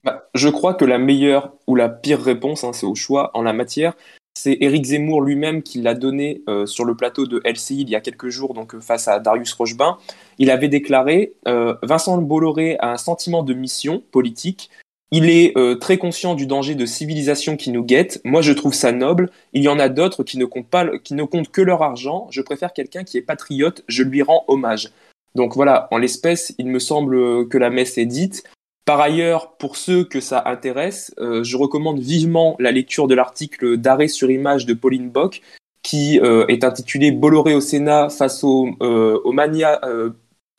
[0.04, 3.42] Bah, Je crois que la meilleure ou la pire réponse, hein, c'est au choix en
[3.42, 3.94] la matière.
[4.34, 7.96] C'est Éric Zemmour lui-même qui l'a donné euh, sur le plateau de LCI il y
[7.96, 9.98] a quelques jours, donc euh, face à Darius Rochebin.
[10.38, 11.34] Il avait déclaré
[11.82, 14.70] Vincent Bolloré a un sentiment de mission politique
[15.10, 18.20] il est euh, très conscient du danger de civilisation qui nous guette.
[18.24, 19.30] Moi, je trouve ça noble.
[19.54, 20.68] Il y en a d'autres qui ne comptent
[21.02, 22.26] qui ne comptent que leur argent.
[22.30, 23.84] Je préfère quelqu'un qui est patriote.
[23.88, 24.90] Je lui rends hommage.
[25.34, 28.44] Donc voilà, en l'espèce, il me semble que la messe est dite.
[28.84, 33.76] Par ailleurs, pour ceux que ça intéresse, euh, je recommande vivement la lecture de l'article
[33.76, 35.42] d'arrêt sur image de Pauline Bock,
[35.82, 39.80] qui euh, est intitulé Bolloré au Sénat face au, au mania,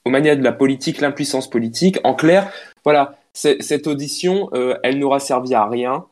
[0.06, 2.00] au mania de la politique, l'impuissance politique.
[2.04, 2.52] En clair,
[2.84, 6.06] voilà, cette audition, euh, elle n'aura servi à rien.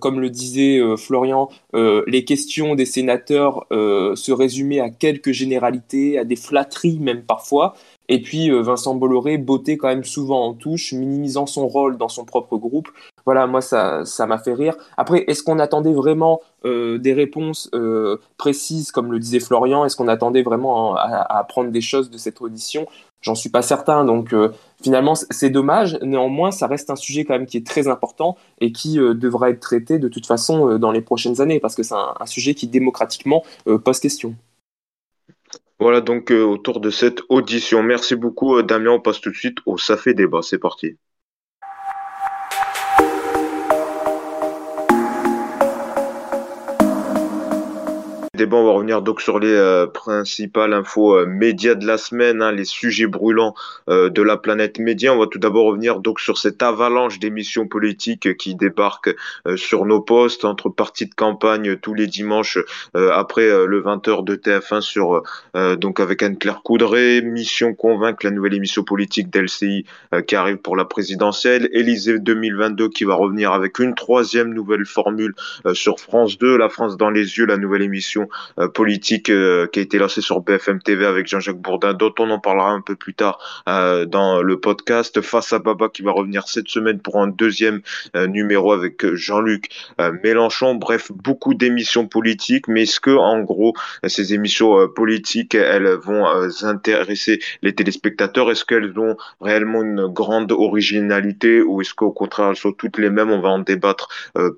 [0.00, 6.34] comme le disait Florian, les questions des sénateurs se résumaient à quelques généralités, à des
[6.34, 7.74] flatteries même parfois.
[8.08, 12.24] Et puis Vincent Bolloré bottait quand même souvent en touche, minimisant son rôle dans son
[12.24, 12.88] propre groupe.
[13.24, 14.74] Voilà, moi ça ça m'a fait rire.
[14.96, 17.70] Après, est-ce qu'on attendait vraiment des réponses
[18.38, 19.84] précises, comme le disait Florian?
[19.84, 22.88] Est-ce qu'on attendait vraiment à, à, apprendre des choses de cette audition?
[23.22, 24.04] J'en suis pas certain.
[24.04, 24.50] Donc euh,
[24.82, 25.98] finalement, c'est dommage.
[26.02, 29.50] Néanmoins, ça reste un sujet quand même qui est très important et qui euh, devra
[29.50, 32.54] être traité de toute façon euh, dans les prochaines années parce que c'est un, sujet
[32.54, 33.42] qui démocratiquement
[33.84, 34.34] pose question.
[35.78, 37.82] Voilà donc autour de cette audition.
[37.82, 38.92] Merci beaucoup Damien.
[38.92, 40.40] On passe tout de suite au Ça fait débat.
[40.42, 40.96] C'est parti.
[48.42, 52.42] Débat, on va revenir donc sur les euh, principales infos euh, médias de la semaine,
[52.42, 53.54] hein, les sujets brûlants
[53.88, 55.14] euh, de la planète média.
[55.14, 59.14] On va tout d'abord revenir donc sur cette avalanche d'émissions politiques qui débarquent
[59.54, 62.58] sur nos postes entre parties de campagne tous les dimanches
[62.94, 65.22] après le 20h de TF1 sur
[65.54, 69.84] donc avec Anne-Claire Coudray, Mission Convaincre, la nouvelle émission politique d'LCI
[70.26, 75.34] qui arrive pour la présidentielle, Élysée 2022 qui va revenir avec une troisième nouvelle formule
[75.72, 78.26] sur France 2, La France dans les yeux, la nouvelle émission euh,
[78.74, 82.38] politique euh, qui a été lancé sur BFM TV avec Jean-Jacques Bourdin, dont on en
[82.38, 85.20] parlera un peu plus tard euh, dans le podcast.
[85.20, 87.80] Face à Baba qui va revenir cette semaine pour un deuxième
[88.14, 89.70] numéro avec Jean-Luc
[90.22, 90.74] Mélenchon.
[90.74, 93.74] Bref, beaucoup d'émissions politiques, mais est-ce que en gros
[94.06, 96.26] ces émissions politiques elles vont
[96.62, 98.50] intéresser les téléspectateurs?
[98.50, 103.10] Est-ce qu'elles ont réellement une grande originalité ou est-ce qu'au contraire elles sont toutes les
[103.10, 103.30] mêmes?
[103.30, 104.08] On va en débattre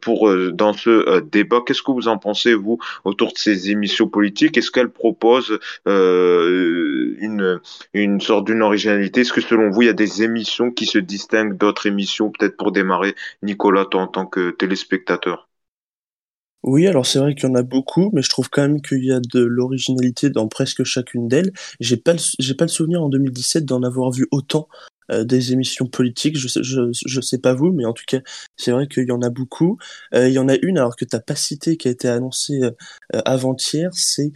[0.00, 1.60] pour dans ce débat.
[1.66, 7.14] Qu'est-ce que vous en pensez vous autour de ces émissions politiques Est-ce qu'elles proposent euh,
[7.18, 7.60] une,
[7.92, 9.22] une sorte d'une originalité?
[9.22, 12.56] Est-ce que selon vous, il y a des émissions qui se distinguent d'autres émissions Peut-être
[12.56, 15.48] pour démarrer, Nicolas, toi en tant que téléspectateur.
[16.64, 19.04] Oui, alors c'est vrai qu'il y en a beaucoup, mais je trouve quand même qu'il
[19.04, 21.52] y a de l'originalité dans presque chacune d'elles.
[21.78, 24.66] J'ai pas j'ai pas le souvenir en 2017 d'en avoir vu autant
[25.10, 26.36] euh, des émissions politiques.
[26.38, 28.20] Je, je, je sais pas vous, mais en tout cas,
[28.56, 29.78] c'est vrai qu'il y en a beaucoup.
[30.14, 32.62] Euh, il y en a une, alors que t'as pas cité, qui a été annoncée
[32.62, 32.70] euh,
[33.24, 34.32] avant-hier, c'est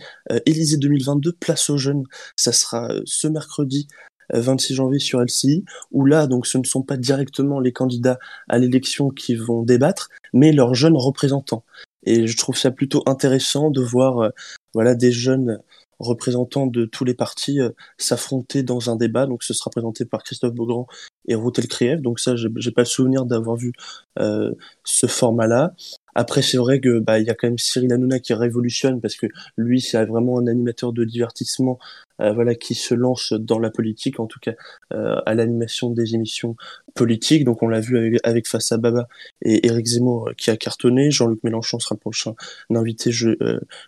[0.47, 2.05] Élysée 2022, place aux jeunes.
[2.37, 3.89] Ça sera ce mercredi
[4.35, 8.59] 26 janvier sur LCI, où là, donc, ce ne sont pas directement les candidats à
[8.59, 11.65] l'élection qui vont débattre, mais leurs jeunes représentants.
[12.05, 14.33] Et je trouve ça plutôt intéressant de voir,
[14.75, 15.61] voilà, des jeunes
[15.99, 19.27] représentants de tous les partis euh, s'affronter dans un débat.
[19.27, 20.87] Donc ce sera présenté par Christophe Beaugrand
[21.27, 22.01] et Routel Krief.
[22.01, 23.73] Donc ça, j'ai pas le souvenir d'avoir vu
[24.19, 24.53] euh,
[24.85, 25.75] ce format-là.
[26.15, 29.15] Après, c'est vrai que bah il y a quand même Cyril Hanouna qui révolutionne parce
[29.15, 31.79] que lui, c'est vraiment un animateur de divertissement
[32.21, 34.55] euh, voilà, qui se lance dans la politique, en tout cas
[34.91, 36.57] à l'animation des émissions
[36.95, 37.45] politiques.
[37.45, 39.07] Donc on l'a vu avec, avec Baba
[39.43, 41.13] et Éric Zemmour qui a cartonné.
[41.13, 42.35] Jean-Luc Mélenchon sera le prochain
[42.71, 43.13] invité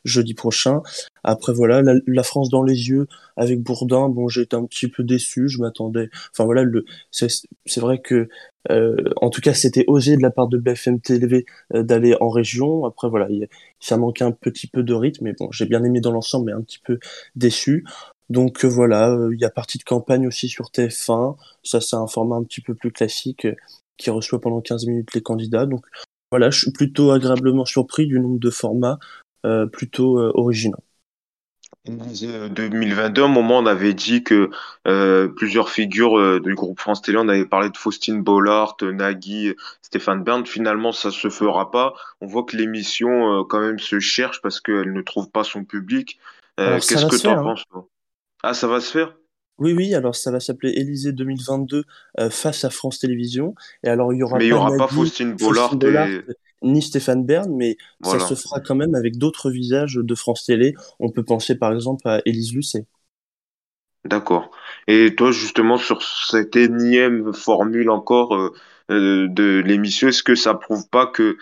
[0.05, 0.83] jeudi prochain.
[1.25, 3.07] Après voilà, la, France dans les yeux
[3.37, 4.09] avec Bourdin.
[4.09, 5.49] Bon, été un petit peu déçu.
[5.49, 6.11] Je m'attendais.
[6.33, 8.29] Enfin voilà, le c'est vrai que
[8.71, 12.85] euh, en tout cas, c'était osé de la part de BFM TV d'aller en région.
[12.85, 13.29] Après, voilà,
[13.81, 16.53] ça manquait un petit peu de rythme, mais bon, j'ai bien aimé dans l'ensemble, mais
[16.53, 16.99] un petit peu
[17.37, 17.85] déçu.
[18.31, 21.37] Donc euh, voilà, euh, il y a partie de campagne aussi sur TF1.
[21.65, 23.57] Ça, c'est un format un petit peu plus classique euh,
[23.97, 25.67] qui reçoit pendant 15 minutes les candidats.
[25.67, 25.85] Donc
[26.31, 28.99] voilà, je suis plutôt agréablement surpris du nombre de formats
[29.73, 30.79] plutôt originaux.
[31.87, 34.51] 2022, à un moment, on avait dit que
[35.37, 40.45] plusieurs figures du groupe France Télé, on avait parlé de Faustine Bollard, Nagui, Stéphane Bern.
[40.47, 41.95] Finalement, ça se fera pas.
[42.21, 46.21] On voit que l'émission, quand même, se cherche parce qu'elle ne trouve pas son public.
[46.59, 47.43] Qu'est-ce que tu en hein.
[47.43, 47.65] penses
[48.43, 49.15] ah, ça va se faire?
[49.59, 51.85] Oui, oui, alors ça va s'appeler Élysée 2022
[52.19, 53.55] euh, face à France Télévisions.
[53.85, 55.77] Et alors, il y aura mais il n'y aura pas Faustine Bollard,
[56.63, 60.75] ni Stéphane Bern, mais ça se fera quand même avec d'autres visages de France Télé.
[60.99, 62.87] On peut penser par exemple à Élise Lucet.
[64.05, 64.51] D'accord.
[64.89, 68.55] Et toi, justement, sur cette énième formule encore euh,
[68.91, 71.37] euh, de l'émission, est-ce que ça prouve pas que,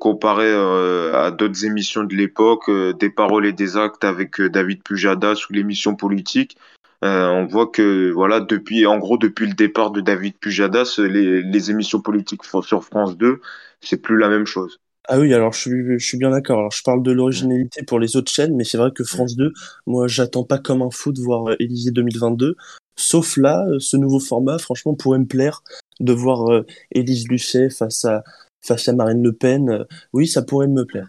[0.00, 5.52] comparé à d'autres émissions de l'époque, des paroles et des actes avec David Pujadas ou
[5.52, 6.56] l'émission politique,
[7.02, 11.70] on voit que voilà depuis en gros depuis le départ de David Pujadas, les, les
[11.70, 13.40] émissions politiques sur France 2,
[13.80, 14.78] c'est plus la même chose.
[15.08, 16.58] Ah oui, alors je suis, je suis bien d'accord.
[16.58, 19.52] Alors je parle de l'originalité pour les autres chaînes, mais c'est vrai que France 2,
[19.86, 22.56] moi j'attends pas comme un fou de voir Élysée 2022.
[22.96, 25.62] Sauf là, ce nouveau format, franchement, pourrait me plaire
[26.00, 28.22] de voir euh, Élise Lucet face à,
[28.60, 29.70] face à Marine Le Pen.
[29.70, 31.08] Euh, oui, ça pourrait me plaire.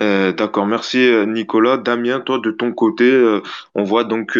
[0.00, 1.76] Euh, d'accord, merci Nicolas.
[1.76, 3.40] Damien, toi de ton côté,
[3.74, 4.38] on voit donc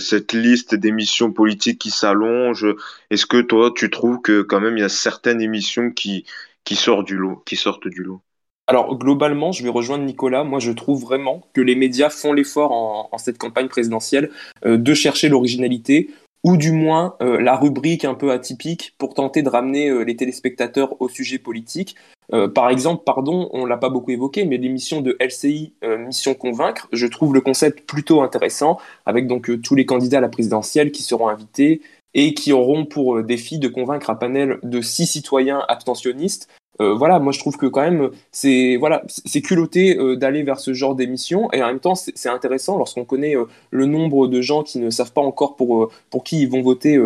[0.00, 2.66] cette liste d'émissions politiques qui s'allonge.
[3.10, 6.24] Est-ce que toi tu trouves que quand même il y a certaines émissions qui
[6.64, 8.20] qui sort du lot, qui sortent du lot?
[8.66, 10.44] Alors globalement, je vais rejoindre Nicolas.
[10.44, 14.30] Moi, je trouve vraiment que les médias font l'effort en, cette campagne présidentielle
[14.64, 16.10] de chercher l'originalité,
[16.44, 20.16] ou du moins euh, la rubrique un peu atypique pour tenter de ramener euh, les
[20.16, 21.96] téléspectateurs au sujet politique.
[22.32, 26.88] Euh, par exemple, pardon, on l'a pas beaucoup évoqué, mais l'émission de LCI Mission Convaincre,
[26.92, 31.02] je trouve le concept plutôt intéressant, avec donc tous les candidats à la présidentielle qui
[31.02, 31.82] seront invités
[32.14, 36.48] et qui auront pour défi de convaincre un panel de six citoyens abstentionnistes
[36.80, 40.58] euh, voilà, moi je trouve que quand même c'est voilà c'est culotté euh, d'aller vers
[40.58, 44.40] ce genre d'émission et en même temps c'est intéressant lorsqu'on connaît euh, le nombre de
[44.40, 46.98] gens qui ne savent pas encore pour pour qui ils vont voter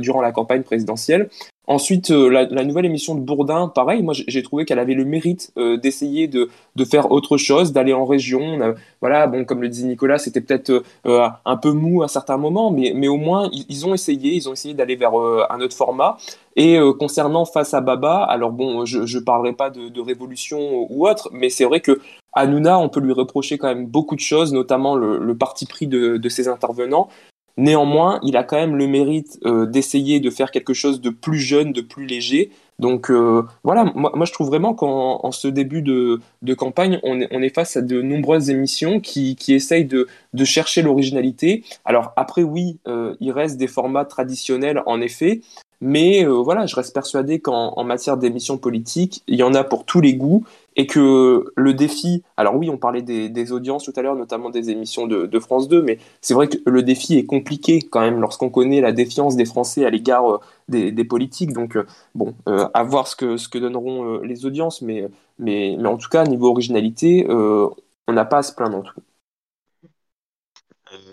[0.00, 1.30] durant la campagne présidentielle.
[1.70, 5.52] Ensuite, euh, la, nouvelle émission de Bourdin, pareil, moi j'ai trouvé qu'elle avait le mérite
[5.56, 8.74] euh, d'essayer de, de, faire autre chose, d'aller en région.
[9.00, 12.72] voilà, bon, comme le disait Nicolas, c'était peut-être euh, un peu mou à certains moments,
[12.72, 16.16] mais, mais au moins ils, ont essayé, ils ont essayé d'aller vers un autre format.
[16.56, 21.28] Et concernant Face à Baba, alors bon, je ne parlerai pas de, révolution ou autre,
[21.32, 22.00] mais c'est vrai que
[22.32, 25.86] Hanouna, on peut lui reprocher quand même beaucoup de choses, notamment le, le parti pris
[25.86, 27.08] de, de ses intervenants.
[27.56, 31.38] Néanmoins, il a quand même le mérite euh, d'essayer de faire quelque chose de plus
[31.38, 32.50] jeune, de plus léger.
[32.78, 36.20] Donc euh, voilà, moi, je trouve vraiment qu'en ce début de,
[36.54, 40.06] campagne, on est, face à de nombreuses émissions qui, essayent de,
[40.44, 41.62] chercher l'originalité.
[41.84, 45.42] Alors après, oui, euh, il reste des formats traditionnels en effet,
[45.82, 50.00] mais voilà, je reste persuadé qu'en matière d'émissions politiques, il y en a pour tous
[50.00, 50.44] les goûts
[50.76, 54.70] et que le défi, alors oui, on parlait des, audiences tout à l'heure, notamment des
[54.70, 58.50] émissions de, France 2, mais c'est vrai que le défi est compliqué quand même lorsqu'on
[58.50, 61.52] connaît la défiance des Français à l'égard euh, des, politiques.
[61.52, 65.76] Donc, euh, bon, euh, à voir ce que, ce que donneront les audiences, mais, mais,
[65.78, 69.00] mais en tout cas, niveau originalité, on n'a pas à se plaindre en tout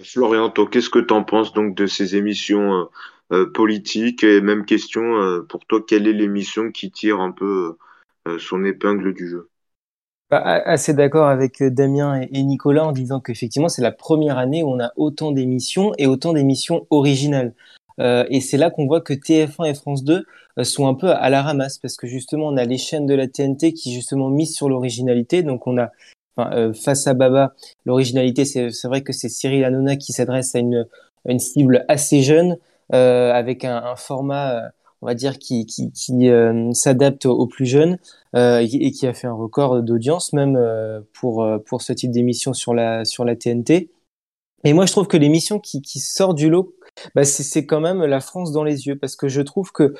[0.03, 2.89] Florian, qu'est-ce que tu en penses donc de ces émissions
[3.53, 4.23] politiques?
[4.23, 7.77] Et même question, pour toi, quelle est l'émission qui tire un peu
[8.39, 9.49] son épingle du jeu.
[10.29, 14.61] Bah, assez d'accord avec euh, Damien et Nicolas en disant qu'effectivement c'est la première année
[14.61, 17.53] où on a autant d'émissions et autant d'émissions originales.
[18.01, 20.25] Euh, et c'est là qu'on voit que TF1 et France 2
[20.63, 23.27] sont un peu à la ramasse parce que justement on a les chaînes de la
[23.27, 25.43] TNT qui justement misent sur l'originalité.
[25.43, 25.91] Donc on a
[26.73, 30.85] face à Baba, l'originalité c'est vrai que c'est Cyril Hanouna qui s'adresse à une,
[31.25, 32.57] une cible assez jeune
[32.89, 37.97] avec un format on va dire, qui, qui, qui euh, s'adapte aux plus jeunes
[38.35, 42.11] euh, et, qui a fait un record d'audience même euh, pour, euh, pour ce type
[42.11, 43.89] d'émission sur la, sur la TNT.
[44.63, 46.75] Et moi, je trouve que l'émission qui, qui sort du lot,
[47.15, 49.93] bah, c'est quand même la France dans les yeux, parce que je trouve que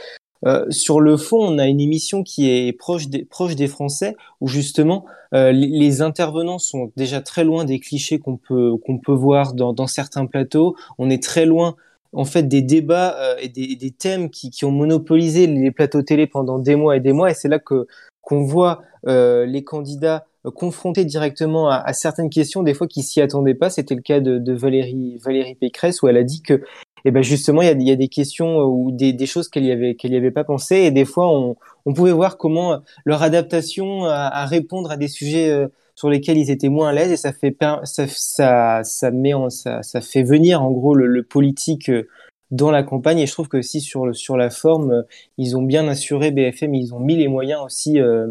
[0.46, 4.16] euh, sur le fond, on a une émission qui est proche des, proche des Français,
[4.42, 9.00] où justement euh, les, les, intervenants sont déjà très loin des clichés qu'on peut qu'on
[9.00, 10.76] peut voir dans, dans certains plateaux.
[11.00, 11.76] On est très loin
[12.14, 16.02] en fait des débats euh, et des, des thèmes qui, qui, ont monopolisé les plateaux
[16.02, 17.32] télé pendant des mois et des mois.
[17.32, 17.88] Et c'est là que
[18.22, 23.22] qu'on voit euh, les candidats confrontés directement à, à, certaines questions, des fois qui s'y
[23.22, 23.70] attendaient pas.
[23.70, 26.62] C'était le cas de, de, Valérie Valérie Pécresse où elle a dit que
[27.06, 29.66] eh ben justement il y a, y a, des questions ou des, des choses qu'elle
[29.66, 33.24] y avait qu'elle avait pas pensé et des fois on, on pouvait voir comment leur
[33.24, 35.68] adaptation à, à répondre à des sujets euh,
[35.98, 39.50] sur lesquels ils étaient moins à l'aise et ça fait ça ça ça met en,
[39.50, 42.08] ça, ça fait venir en gros le, politique euh,
[42.52, 43.20] dans la campagne.
[43.20, 45.02] Et je trouve que si sur le sur la forme euh,
[45.38, 48.28] ils ont bien assuré BFM ils ont mis les moyens aussi euh,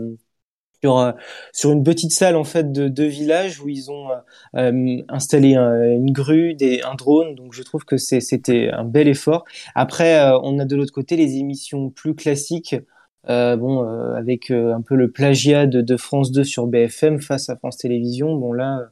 [0.83, 1.13] sur
[1.53, 4.09] sur une petite salle en fait de deux villages où ils ont
[5.09, 7.35] installé une grue des un drone.
[7.35, 9.45] Donc je trouve que c'était un bel effort.
[9.75, 12.77] Après on a de l'autre côté les émissions plus classiques
[13.29, 17.21] euh, bon, euh, avec euh, un peu le plagiat de, de, France 2 sur BFM
[17.21, 18.37] face à France Télévisions.
[18.37, 18.89] Bon là,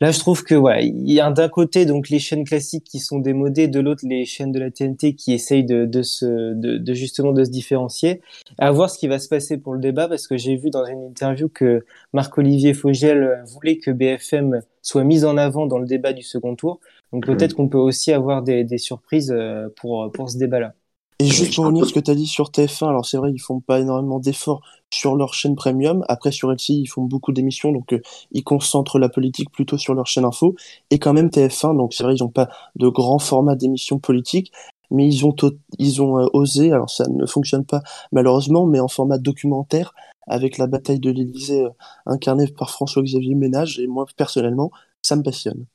[0.00, 3.00] là je trouve que voilà, il y a d'un côté donc les chaînes classiques qui
[3.00, 6.78] sont démodées, de l'autre les chaînes de la TNT qui essayent de, de se, de,
[6.78, 8.20] de, justement de se différencier.
[8.58, 10.84] À voir ce qui va se passer pour le débat parce que j'ai vu dans
[10.86, 16.12] une interview que Marc-Olivier Fogel voulait que BFM soit mise en avant dans le débat
[16.12, 16.78] du second tour.
[17.12, 19.34] Donc peut-être qu'on peut aussi avoir des, des surprises
[19.74, 20.74] pour pour ce débat-là.
[21.18, 23.38] Et juste pour revenir ce que tu as dit sur TF1, alors c'est vrai, ils
[23.38, 24.60] font pas énormément d'efforts
[24.92, 26.04] sur leur chaîne premium.
[26.08, 28.00] Après, sur LCI, ils font beaucoup d'émissions, donc euh,
[28.32, 30.54] ils concentrent la politique plutôt sur leur chaîne info.
[30.90, 34.52] Et quand même TF1, donc c'est vrai, ils n'ont pas de grands formats d'émissions politiques,
[34.90, 35.34] mais ils ont,
[35.78, 37.80] ils ont euh, osé, alors ça ne fonctionne pas
[38.12, 39.94] malheureusement, mais en format documentaire,
[40.26, 41.70] avec la bataille de l'Élysée euh,
[42.04, 43.78] incarnée par François-Xavier Ménage.
[43.78, 44.70] Et moi, personnellement,
[45.02, 45.66] ça me passionne.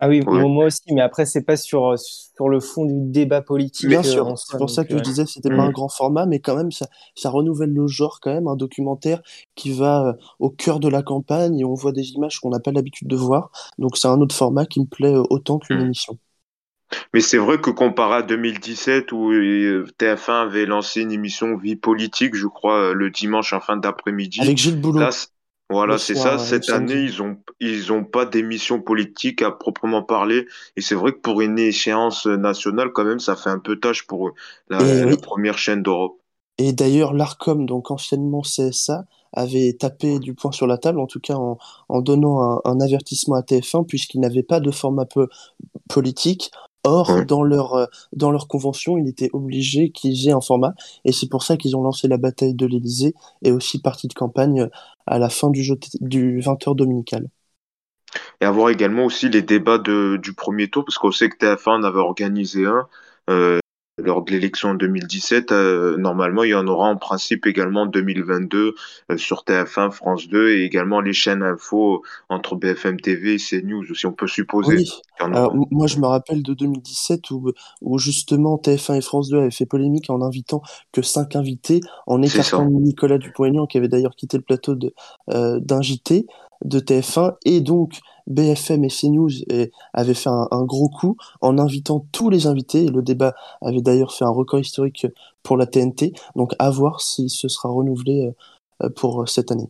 [0.00, 3.88] Ah oui, moi aussi, mais après, c'est pas sur, sur le fond du débat politique.
[3.88, 5.72] Bien sûr, euh, c'est pour ça que je euh, disais que c'était pas un mm.
[5.72, 9.20] grand format, mais quand même, ça, ça renouvelle le genre quand même, un documentaire
[9.54, 12.60] qui va euh, au cœur de la campagne et on voit des images qu'on n'a
[12.60, 13.50] pas l'habitude de voir.
[13.78, 15.84] Donc c'est un autre format qui me plaît autant qu'une mm.
[15.84, 16.18] émission.
[17.14, 21.76] Mais c'est vrai que comparé à 2017 où euh, TF1 avait lancé une émission Vie
[21.76, 24.40] politique, je crois, euh, le dimanche en fin d'après-midi.
[24.40, 25.00] Avec Gilles Boulot.
[25.00, 25.10] Là,
[25.70, 26.38] voilà, c'est ça.
[26.38, 26.92] euh, Cette samedi.
[26.92, 30.46] année, ils ont ils ont pas d'émission politique à proprement parler.
[30.76, 34.06] Et c'est vrai que pour une échéance nationale, quand même, ça fait un peu tâche
[34.06, 34.32] pour eux,
[34.68, 35.16] la, oui.
[35.16, 36.18] première chaîne d'Europe.
[36.58, 41.20] Et d'ailleurs, l'ARCOM, donc anciennement CSA, avait tapé du poing sur la table, en tout
[41.20, 41.58] cas en,
[41.88, 45.28] en donnant un, un avertissement à TF1, puisqu'il n'avait pas de format peu
[45.88, 46.50] politique.
[46.84, 47.24] Or, Ouais.
[47.24, 50.74] dans leur, euh, dans leur convention, il était obligé qu'ils aient un format,
[51.04, 54.14] et c'est pour ça qu'ils ont lancé la bataille de l'Élysée, et aussi partie de
[54.14, 54.68] campagne
[55.06, 57.28] à la fin du, jeu du 20h dominical.
[58.40, 61.80] Et avoir également aussi les débats de, du premier tour, parce qu'on sait que TF1
[61.80, 62.88] en avait organisé un
[63.28, 63.58] euh,
[64.02, 65.52] lors de l'élection en 2017.
[65.52, 68.74] Euh, normalement, il y en aura en principe également en 2022
[69.10, 73.84] euh, sur TF1, France 2 et également les chaînes info entre BFM TV et CNews
[73.90, 78.56] aussi, on peut supposer Oui, alors moi je me rappelle de 2017 où, où justement
[78.56, 82.68] TF1 et France 2 avaient fait polémique en invitant que cinq invités, en écartant.
[82.70, 84.76] Nicolas Dupont-Aignan qui avait d'ailleurs quitté le plateau
[85.30, 86.26] euh, d'un JT
[86.64, 89.30] de TF1 et donc BFM et CNews
[89.92, 94.24] avaient fait un, gros coup en invitant tous les invités le débat avait d'ailleurs fait
[94.24, 95.06] un record historique
[95.42, 98.32] pour la TNT donc à voir si ce sera renouvelé
[98.82, 99.68] euh, pour cette année.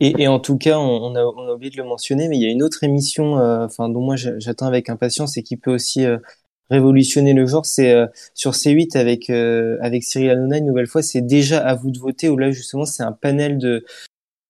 [0.00, 2.46] Et, en tout cas, on, a, on a oublié de le mentionner, mais il y
[2.46, 5.74] a une autre émission, euh, enfin dont moi j'a- j'attends avec impatience et qui peut
[5.74, 6.18] aussi euh,
[6.70, 11.02] révolutionner le genre, c'est euh, sur C8 avec euh, avec Cyril Hanouna une nouvelle fois.
[11.02, 13.84] C'est déjà à vous de voter où là justement c'est un panel de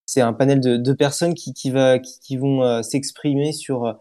[0.09, 3.85] c'est un panel de, de personnes qui qui va qui, qui vont euh, s'exprimer sur
[3.85, 3.93] euh,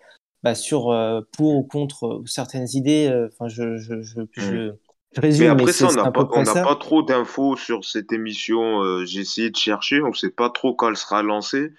[0.41, 3.27] bah, sur euh, pour ou contre certaines idées.
[3.33, 4.71] Enfin, je je je, je, je
[5.15, 9.03] Mais résume, mais après ça, on n'a pas, trop d'infos sur cette émission.
[9.05, 11.73] J'ai essayé de chercher, on sait pas trop quand elle sera lancée.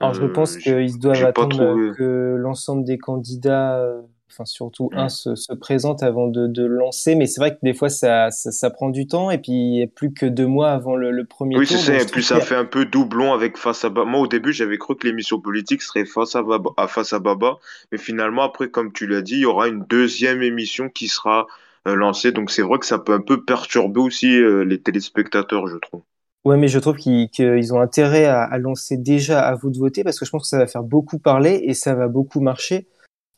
[0.00, 3.86] Alors, je pense Euh, qu'ils doivent attendre que l'ensemble des candidats,
[4.30, 5.08] enfin surtout un, Mm.
[5.08, 7.14] se, se présente avant de, de lancer.
[7.16, 9.30] Mais c'est vrai que des fois, ça, ça, ça prend du temps.
[9.30, 11.74] Et puis, il n'y a plus que deux mois avant le, le premier Oui, c'est
[11.74, 11.84] tour.
[11.84, 14.08] ça, Donc, et je puis ça a- fait un peu doublon avec Face à Baba.
[14.08, 17.18] Moi, au début, j'avais cru que l'émission politique serait Face à Baba, à Face à
[17.18, 17.58] Baba,
[17.92, 21.46] mais finalement, après, comme tu l'as dit, il y aura une deuxième émission qui sera
[21.88, 25.66] euh, lancée, donc c'est vrai que ça peut un peu perturber aussi euh, les téléspectateurs,
[25.66, 26.02] je trouve.
[26.44, 29.78] Ouais, mais je trouve qu'ils qu'ils ont intérêt à, à lancer déjà à vous de
[29.78, 32.40] voter parce que je pense que ça va faire beaucoup parler et ça va beaucoup
[32.40, 32.86] marcher.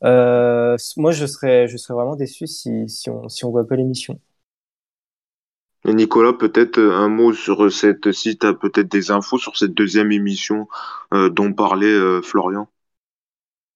[0.05, 3.75] Euh, moi, je serais, je serais vraiment déçu si, si on, si on voit pas
[3.75, 4.19] l'émission.
[5.85, 9.55] Et Nicolas, peut-être euh, un mot sur cette, si tu as peut-être des infos sur
[9.55, 10.67] cette deuxième émission
[11.13, 12.67] euh, dont parlait euh, Florian?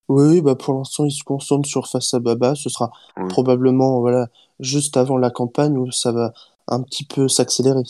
[0.09, 2.55] Oui, bah pour l'instant, ils se concentrent sur Face à Baba.
[2.55, 2.91] Ce sera
[3.29, 4.27] probablement voilà,
[4.59, 6.33] juste avant la campagne où ça va
[6.67, 7.83] un petit peu s'accélérer.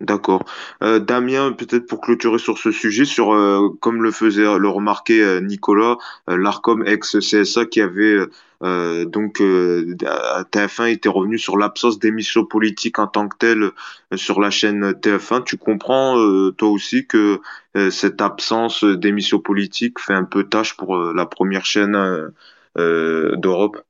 [0.00, 0.44] D'accord.
[0.82, 5.22] Euh, Damien, peut-être pour clôturer sur ce sujet, sur euh, comme le faisait le remarquer
[5.22, 8.16] euh, Nicolas, l'Arcom ex-CSA qui avait
[8.62, 14.40] donc à TF1 était revenu sur l'absence d'émissions politiques en tant que telles euh, sur
[14.40, 15.44] la chaîne TF1.
[15.44, 16.16] Tu comprends
[16.56, 17.40] toi aussi que
[17.90, 22.32] cette absence d'émissions politiques fait un peu tâche pour la première chaîne
[22.76, 23.82] d'Europe?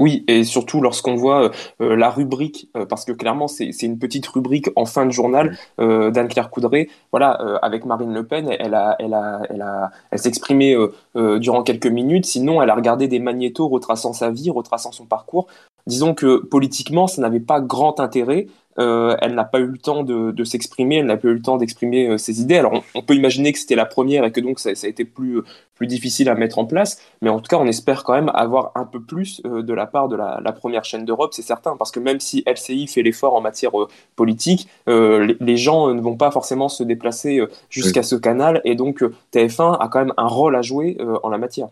[0.00, 4.26] Oui, et surtout lorsqu'on voit euh, la rubrique, euh, parce que clairement c'est une petite
[4.26, 6.88] rubrique en fin de journal euh, d'Anne-Claire Coudray.
[7.12, 10.92] Voilà, euh, avec Marine Le Pen, elle a, elle a, elle a, elle s'exprimait euh,
[11.14, 12.26] euh, durant quelques minutes.
[12.26, 15.46] Sinon, elle a regardé des magnétos retraçant sa vie, retraçant son parcours.
[15.86, 18.46] Disons que politiquement, ça n'avait pas grand intérêt.
[18.78, 21.42] Euh, elle n'a pas eu le temps de, de s'exprimer, elle n'a pas eu le
[21.42, 22.56] temps d'exprimer euh, ses idées.
[22.56, 24.90] Alors, on, on peut imaginer que c'était la première et que donc ça, ça a
[24.90, 25.42] été plus,
[25.74, 26.98] plus difficile à mettre en place.
[27.22, 29.86] Mais en tout cas, on espère quand même avoir un peu plus euh, de la
[29.86, 31.76] part de la, la première chaîne d'Europe, c'est certain.
[31.76, 35.88] Parce que même si LCI fait l'effort en matière euh, politique, euh, les, les gens
[35.88, 38.60] euh, ne vont pas forcément se déplacer euh, jusqu'à ce canal.
[38.64, 41.68] Et donc, euh, TF1 a quand même un rôle à jouer euh, en la matière.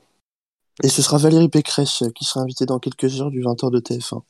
[0.82, 4.22] Et ce sera Valérie Pécresse qui sera invitée dans quelques heures du 20h de TF1.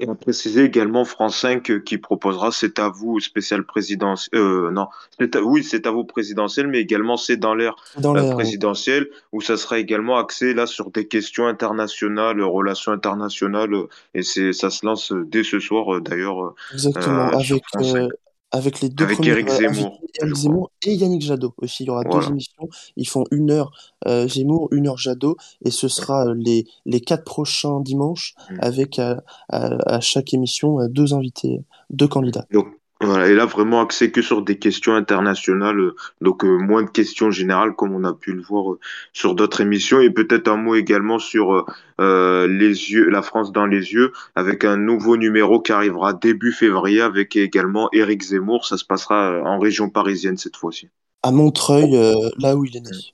[0.00, 4.40] Et à préciser également France 5 euh, qui proposera C'est à vous spécial présidentiel.
[4.40, 8.10] Euh, non, c'est à- oui, c'est à vous présidentiel, mais également c'est dans l'air euh,
[8.28, 8.34] oui.
[8.34, 14.22] présidentiel, où ça sera également axé là sur des questions internationales, relations internationales, euh, et
[14.22, 18.10] c'est ça se lance dès ce soir d'ailleurs Exactement, euh, avec, France 5.
[18.54, 20.34] Avec les deux Avec premiers Éric euh, Zemmour, crois.
[20.34, 21.82] Zemmour et Yannick Jadot aussi.
[21.82, 22.68] Il y aura deux émissions.
[22.96, 23.72] Ils font une heure
[24.06, 28.58] euh, Zemmour, une heure Jadot, et ce sera euh, les, les quatre prochains dimanches Mm.
[28.60, 32.46] avec à, à, à chaque émission deux invités, deux candidats.
[32.52, 32.66] Donc
[33.04, 36.90] voilà, et là vraiment axé que sur des questions internationales, euh, donc euh, moins de
[36.90, 38.80] questions générales comme on a pu le voir euh,
[39.12, 41.66] sur d'autres émissions, et peut-être un mot également sur
[41.98, 47.00] les yeux, la France dans les yeux, avec un nouveau numéro qui arrivera début février
[47.00, 48.66] avec également Éric Zemmour.
[48.66, 50.88] Ça se passera en région parisienne cette fois-ci.
[51.22, 51.92] À Montreuil,
[52.38, 53.13] là où il est né.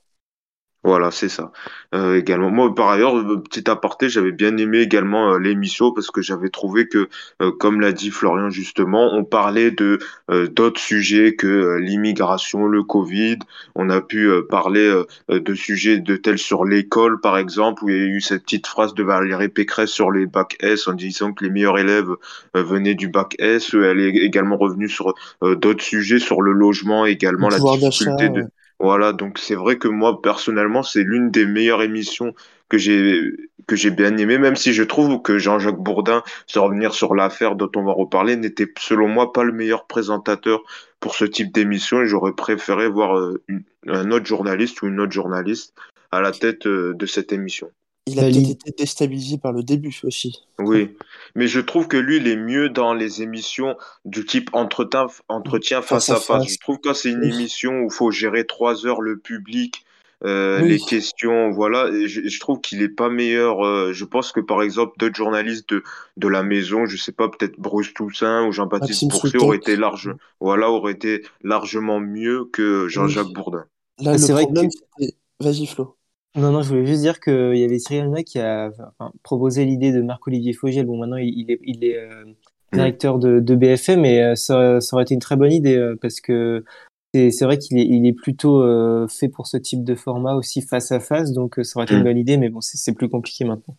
[0.83, 1.53] Voilà, c'est ça.
[1.95, 6.11] Euh, également, moi, par ailleurs, euh, petit aparté, j'avais bien aimé également euh, l'émission parce
[6.11, 7.09] que j'avais trouvé que,
[7.43, 9.99] euh, comme l'a dit Florian justement, on parlait de
[10.31, 13.41] euh, d'autres sujets que l'immigration, le Covid.
[13.75, 15.05] On a pu euh, parler euh,
[15.41, 18.67] de sujets de tels sur l'école, par exemple, où il y a eu cette petite
[18.67, 22.09] phrase de Valérie Pécresse sur les bacs S en disant que les meilleurs élèves
[22.55, 23.75] venaient du bac S.
[23.75, 28.31] Elle est également revenue sur euh, d'autres sujets, sur le logement, Le également la difficulté
[28.31, 28.47] de.
[28.81, 32.35] Voilà, donc c'est vrai que moi, personnellement, c'est l'une des meilleures émissions
[32.71, 33.21] que j'ai
[33.67, 37.55] que j'ai bien aimé, même si je trouve que Jean-Jacques Bourdin, sans revenir sur l'affaire
[37.55, 40.63] dont on va reparler, n'était selon moi pas le meilleur présentateur
[40.99, 43.41] pour ce type d'émission et j'aurais préféré voir euh,
[43.87, 45.75] un autre journaliste ou une autre journaliste
[46.11, 47.71] à la tête euh, de cette émission.
[48.07, 50.43] Il a peut-être été déstabilisé par le début aussi.
[50.59, 50.95] Oui,
[51.35, 55.81] mais je trouve que lui, il est mieux dans les émissions du type entretien, entretien
[55.81, 56.53] Face face à face.
[56.53, 59.85] Je trouve que c'est une Oui, émission où il faut gérer trois heures le public,
[60.25, 61.89] euh, oui, les questions, voilà.
[61.89, 63.65] Et je, je trouve qu'il est pas meilleur.
[63.65, 65.83] euh, je pense que par exemple d'autres journalistes de
[66.19, 70.13] de la maison, je sais pas, peut-être Bruce Toussaint ou Jean-Baptiste Bourset auraient été large,
[70.41, 73.33] voilà, auraient été largement mieux que Jean-Jacques Oui.
[73.33, 73.65] Bourdin.
[73.99, 75.17] Là, le c'est vrai que problème, c'était...
[75.41, 75.97] Vas-y, Flo.
[76.37, 79.65] Non, non, je voulais juste dire qu'il y avait Cyril Hanouna qui a enfin, proposé
[79.65, 80.87] l'idée de Marc-Olivier Fogiel.
[80.87, 82.25] Bon, maintenant, il est, il est euh,
[82.73, 82.77] Mm.
[82.77, 85.97] directeur de, de BFM, mais euh, ça, ça aurait été une très bonne idée euh,
[86.01, 86.65] parce que
[87.13, 90.63] c'est vrai qu'il est, il est plutôt euh, fait pour ce type de format aussi
[90.63, 92.05] face à face, donc euh, ça aurait été une Mm.
[92.05, 93.77] bonne idée, mais bon, c'est plus compliqué maintenant.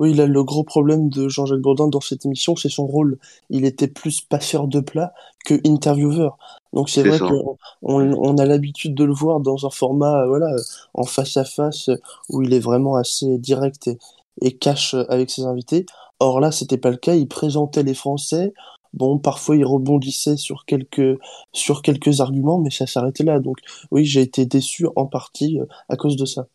[0.00, 3.18] Oui, là, le gros problème de Jean-Jacques Bourdin dans cette émission, c'est son rôle.
[3.50, 5.12] Il était plus passeur de plat
[5.44, 6.38] que intervieweur.
[6.72, 10.56] Donc c'est vrai qu'on on, a l'habitude de le voir dans un format, euh, voilà,
[10.94, 11.90] en face à face,
[12.30, 13.98] où il est vraiment assez direct et,
[14.40, 15.84] et cash euh, avec ses invités.
[16.18, 17.14] Or là, c'était pas le cas.
[17.14, 18.54] Il présentait les Français.
[18.94, 21.18] Bon, parfois il rebondissait sur quelques
[21.52, 23.38] sur quelques arguments, mais ça s'arrêtait là.
[23.38, 23.58] Donc
[23.90, 26.46] oui, j'ai été déçu en partie euh, à cause de ça.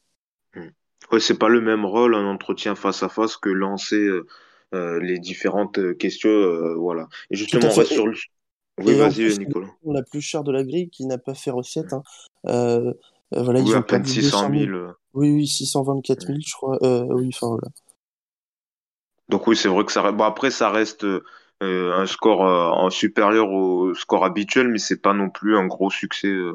[1.10, 1.14] Mm.
[1.14, 4.26] Ouais, c'est pas le même rôle un entretien face à face que lancer euh,
[4.74, 7.08] euh, les différentes euh, questions, euh, voilà.
[7.32, 8.14] Et justement, on reste sur le.
[8.82, 9.68] Oui, vas-y, Nicolas.
[9.86, 11.94] la plus chère de la grille qui n'a pas fait recette.
[11.94, 12.04] Hein.
[12.48, 12.92] Euh,
[13.32, 14.66] voilà, Oui, ils à ont peine perdu 600 200 000.
[14.66, 14.76] 000.
[14.76, 14.92] euh.
[15.14, 16.28] Oui, oui, 624 Mm.
[16.28, 16.78] 000, je crois.
[17.16, 17.68] Oui, enfin voilà.
[19.30, 20.02] Donc oui, c'est vrai que ça.
[20.02, 21.22] reste- Bon, après, ça reste euh,
[21.62, 25.90] un score euh, en supérieur au score habituel, mais c'est pas non plus un gros
[25.90, 26.28] succès.
[26.28, 26.54] euh,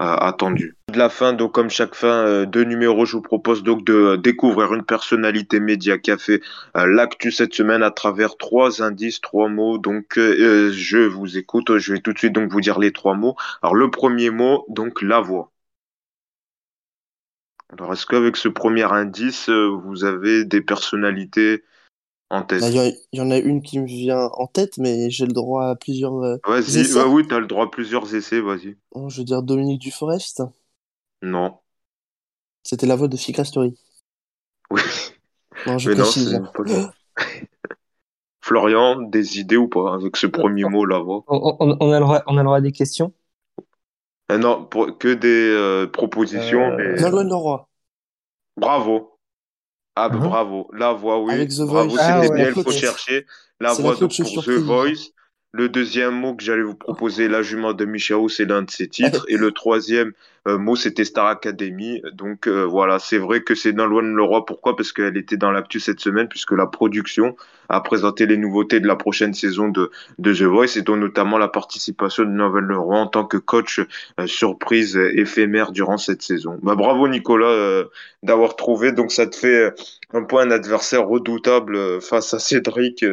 [0.00, 0.76] attendu.
[0.92, 4.16] De la fin, donc comme chaque fin euh, de numéro, je vous propose donc de
[4.16, 6.40] découvrir une personnalité média qui a fait
[6.76, 9.78] euh, l'actu cette semaine à travers trois indices, trois mots.
[9.78, 13.14] Donc euh, je vous écoute, je vais tout de suite donc vous dire les trois
[13.14, 13.36] mots.
[13.62, 15.52] Alors le premier mot, donc la voix.
[17.72, 21.62] Alors est-ce qu'avec ce premier indice, vous avez des personnalités
[22.30, 24.46] en Bah, Il tête y, en- il y en a une qui me vient en
[24.46, 26.92] tête, mais j'ai le droit à plusieurs euh, Vas-y, essais.
[26.92, 28.76] bah oui, t'as le droit à plusieurs essais, vas-y.
[28.92, 30.42] Bon, Je veux dire Dominique Duforest.
[31.22, 31.60] Non.
[32.62, 33.76] C'était la voix de Fika Story.
[34.70, 34.80] Oui,
[35.64, 36.38] Non, je mais précise.
[36.44, 36.90] c'est pas le-
[38.42, 41.24] Florian, des idées ou pas avec ce premier mot, voix?
[41.28, 43.14] On, on, on a le droit, on a le droit à des questions?
[44.30, 47.68] Euh, non, pour- que des euh, propositions, Euh, mais Nolwenn Leroy.
[48.56, 49.18] bravo.
[50.02, 50.68] Ah, bah, Hein bravo.
[50.72, 51.34] La voix, oui.
[51.34, 51.98] Avec The Bravo, Voice.
[52.00, 52.36] Ah c'était ouais.
[52.42, 53.26] bien, il faut chercher.
[53.60, 54.48] La voix coach pour The.
[54.50, 55.10] Voice.
[55.52, 58.88] Le deuxième mot que j'allais vous proposer, La jument de Michao, c'est l'un de ses
[58.88, 59.24] titres.
[59.28, 60.12] Et le troisième
[60.48, 62.02] euh, mot, c'était Star Academy.
[62.12, 64.44] Donc euh, voilà, c'est vrai que c'est Nolwenn Leroy.
[64.46, 64.76] Pourquoi?
[64.76, 67.36] Parce qu'elle était dans l'actu cette semaine, puisque la production
[67.68, 71.36] a présenté les nouveautés de la prochaine saison de, de The Voice, et dont notamment
[71.36, 73.80] la participation de Nolwenn Leroy en tant que coach
[74.18, 76.58] euh, surprise éphémère durant cette saison.
[76.62, 77.84] Bah, bravo Nicolas euh,
[78.22, 78.92] d'avoir trouvé.
[78.92, 79.74] Donc ça te fait
[80.12, 83.04] un point un adversaire redoutable face à Cédric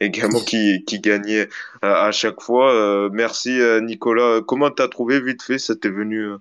[0.00, 1.48] également qui, qui gagnait
[1.82, 2.72] à chaque fois.
[2.72, 4.40] Euh, merci euh, Nicolas.
[4.46, 5.58] Comment t'as trouvé vite fait?
[5.58, 6.38] Ça t'est venu euh?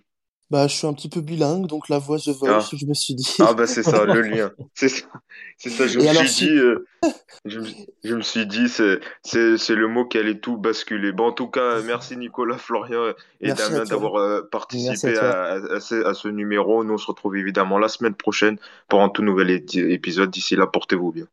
[0.50, 2.76] Bah, je suis un petit peu bilingue, donc la voix The Voice, Ah.
[2.76, 3.38] je me suis dit.
[3.40, 4.52] Ah bah c'est ça, le lien.
[4.76, 5.06] C'est ça.
[5.58, 5.88] Ça.
[5.88, 6.86] Je me alors, suis dit, euh,
[7.46, 7.68] je, me-
[8.04, 9.00] je me suis dit, c'est
[9.76, 11.14] le mot qui allait tout basculer.
[11.14, 15.80] Bon, en tout cas, merci Nicolas, Florian et Merci Damien d'avoir euh, participé à à,
[15.80, 16.84] ce, à ce numéro.
[16.84, 18.58] Nous on se retrouve évidemment la semaine prochaine
[18.90, 20.32] pour un tout nouvel épisode.
[20.32, 21.28] D'ici là, portez-vous bien.